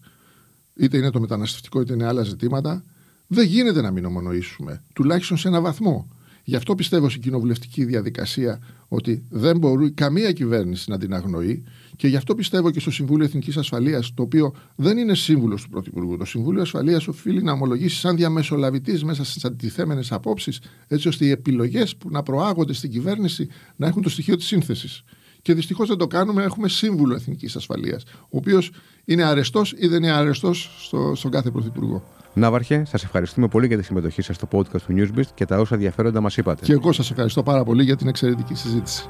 είτε 0.73 0.97
είναι 0.97 1.10
το 1.10 1.19
μεταναστευτικό 1.19 1.82
είτε 1.82 1.93
είναι 1.93 2.06
άλλα 2.06 2.23
ζητήματα. 2.23 2.84
Δεν 3.32 3.46
γίνεται 3.46 3.82
να 3.82 3.92
μην 3.92 4.06
ομονοήσουμε, 4.06 4.84
τουλάχιστον 4.94 5.38
σε 5.38 5.48
ένα 5.48 5.62
βαθμό. 5.62 6.08
Γι' 6.44 6.56
αυτό 6.56 6.76
πιστεύω 6.76 7.10
στην 7.10 7.22
κοινοβουλευτική 7.22 7.86
διαδικασία 7.86 8.60
ότι 8.88 9.24
δεν 9.30 9.58
μπορεί 9.58 9.92
καμία 9.92 10.32
κυβέρνηση 10.32 10.89
να 10.89 10.98
την 10.98 11.13
αγνοεί 11.13 11.63
και 11.96 12.08
γι' 12.08 12.15
αυτό 12.15 12.36
πιστεύω 12.36 12.72
και 12.72 12.80
στο 12.80 12.92
Συμβούλιο 12.92 13.26
Εθνικής 13.26 13.58
Ασφαλείας, 13.58 14.13
το 14.13 14.22
οποίο 14.22 14.54
δεν 14.76 14.98
είναι 14.98 15.15
σύμβουλος 15.15 15.62
του 15.63 15.70
Πρωθυπουργού. 15.70 16.18
Το 16.18 16.26
Συμβούλιο 16.26 16.62
Ασφαλείας 16.62 17.08
οφείλει 17.08 17.44
να 17.44 17.52
ομολογήσει 17.52 18.00
σαν 18.00 18.15
διαμεσολαβητής 18.15 19.04
μέσα 19.04 19.24
στις 19.24 19.46
αντιθέμενες 19.46 20.12
απόψεις, 20.12 20.62
έτσι 20.88 21.08
ώστε 21.08 21.26
οι 21.26 21.30
επιλογές 21.30 21.96
που 21.96 22.10
να 22.10 22.24
προάγονται 22.24 22.74
στην 22.74 22.92
κυβέρνηση 22.92 23.48
να 23.76 23.88
έχουν 23.88 24.02
το 24.02 24.10
στοιχείο 24.10 24.36
της 24.36 24.46
σύνθεσης. 24.46 25.04
Και 25.50 25.56
δυστυχώς 25.56 25.88
δεν 25.88 25.98
το 25.98 26.08
κάνουμε. 26.08 26.44
Έχουμε 26.44 26.68
σύμβουλο 26.68 27.16
Εθνικής 27.16 27.56
Ασφαλείας, 27.56 28.04
ο 28.22 28.38
οποίος 28.38 28.72
είναι 29.06 29.24
αρεστός 29.24 29.74
ή 29.78 29.88
δεν 29.88 30.04
είναι 30.04 30.12
αρεστός 30.12 30.76
στο, 30.80 31.14
στον 31.16 31.32
κάθε 31.32 31.52
Πρωθυπουργό. 31.52 32.04
Ναύαρχε, 32.34 32.86
σας 32.86 33.04
ευχαριστούμε 33.04 33.48
πολύ 33.48 33.68
για 33.68 33.78
τη 33.78 33.84
συμμετοχή 33.84 34.22
σας 34.22 34.36
στο 34.36 34.48
podcast 34.52 34.82
του 34.88 34.94
Newsbeast 34.98 35.30
και 35.34 35.46
τα 35.46 35.60
όσα 35.60 35.76
ενδιαφέροντα 35.76 36.22
μας 36.22 36.38
είπατε. 36.38 36.66
Και 36.66 36.72
εγώ 36.72 36.92
σας 36.92 37.10
ευχαριστώ 37.10 37.44
πάρα 37.44 37.64
πολύ 37.64 37.84
για 37.84 37.96
την 37.96 38.08
εξαιρετική 38.08 38.54
συζήτηση. 38.56 39.10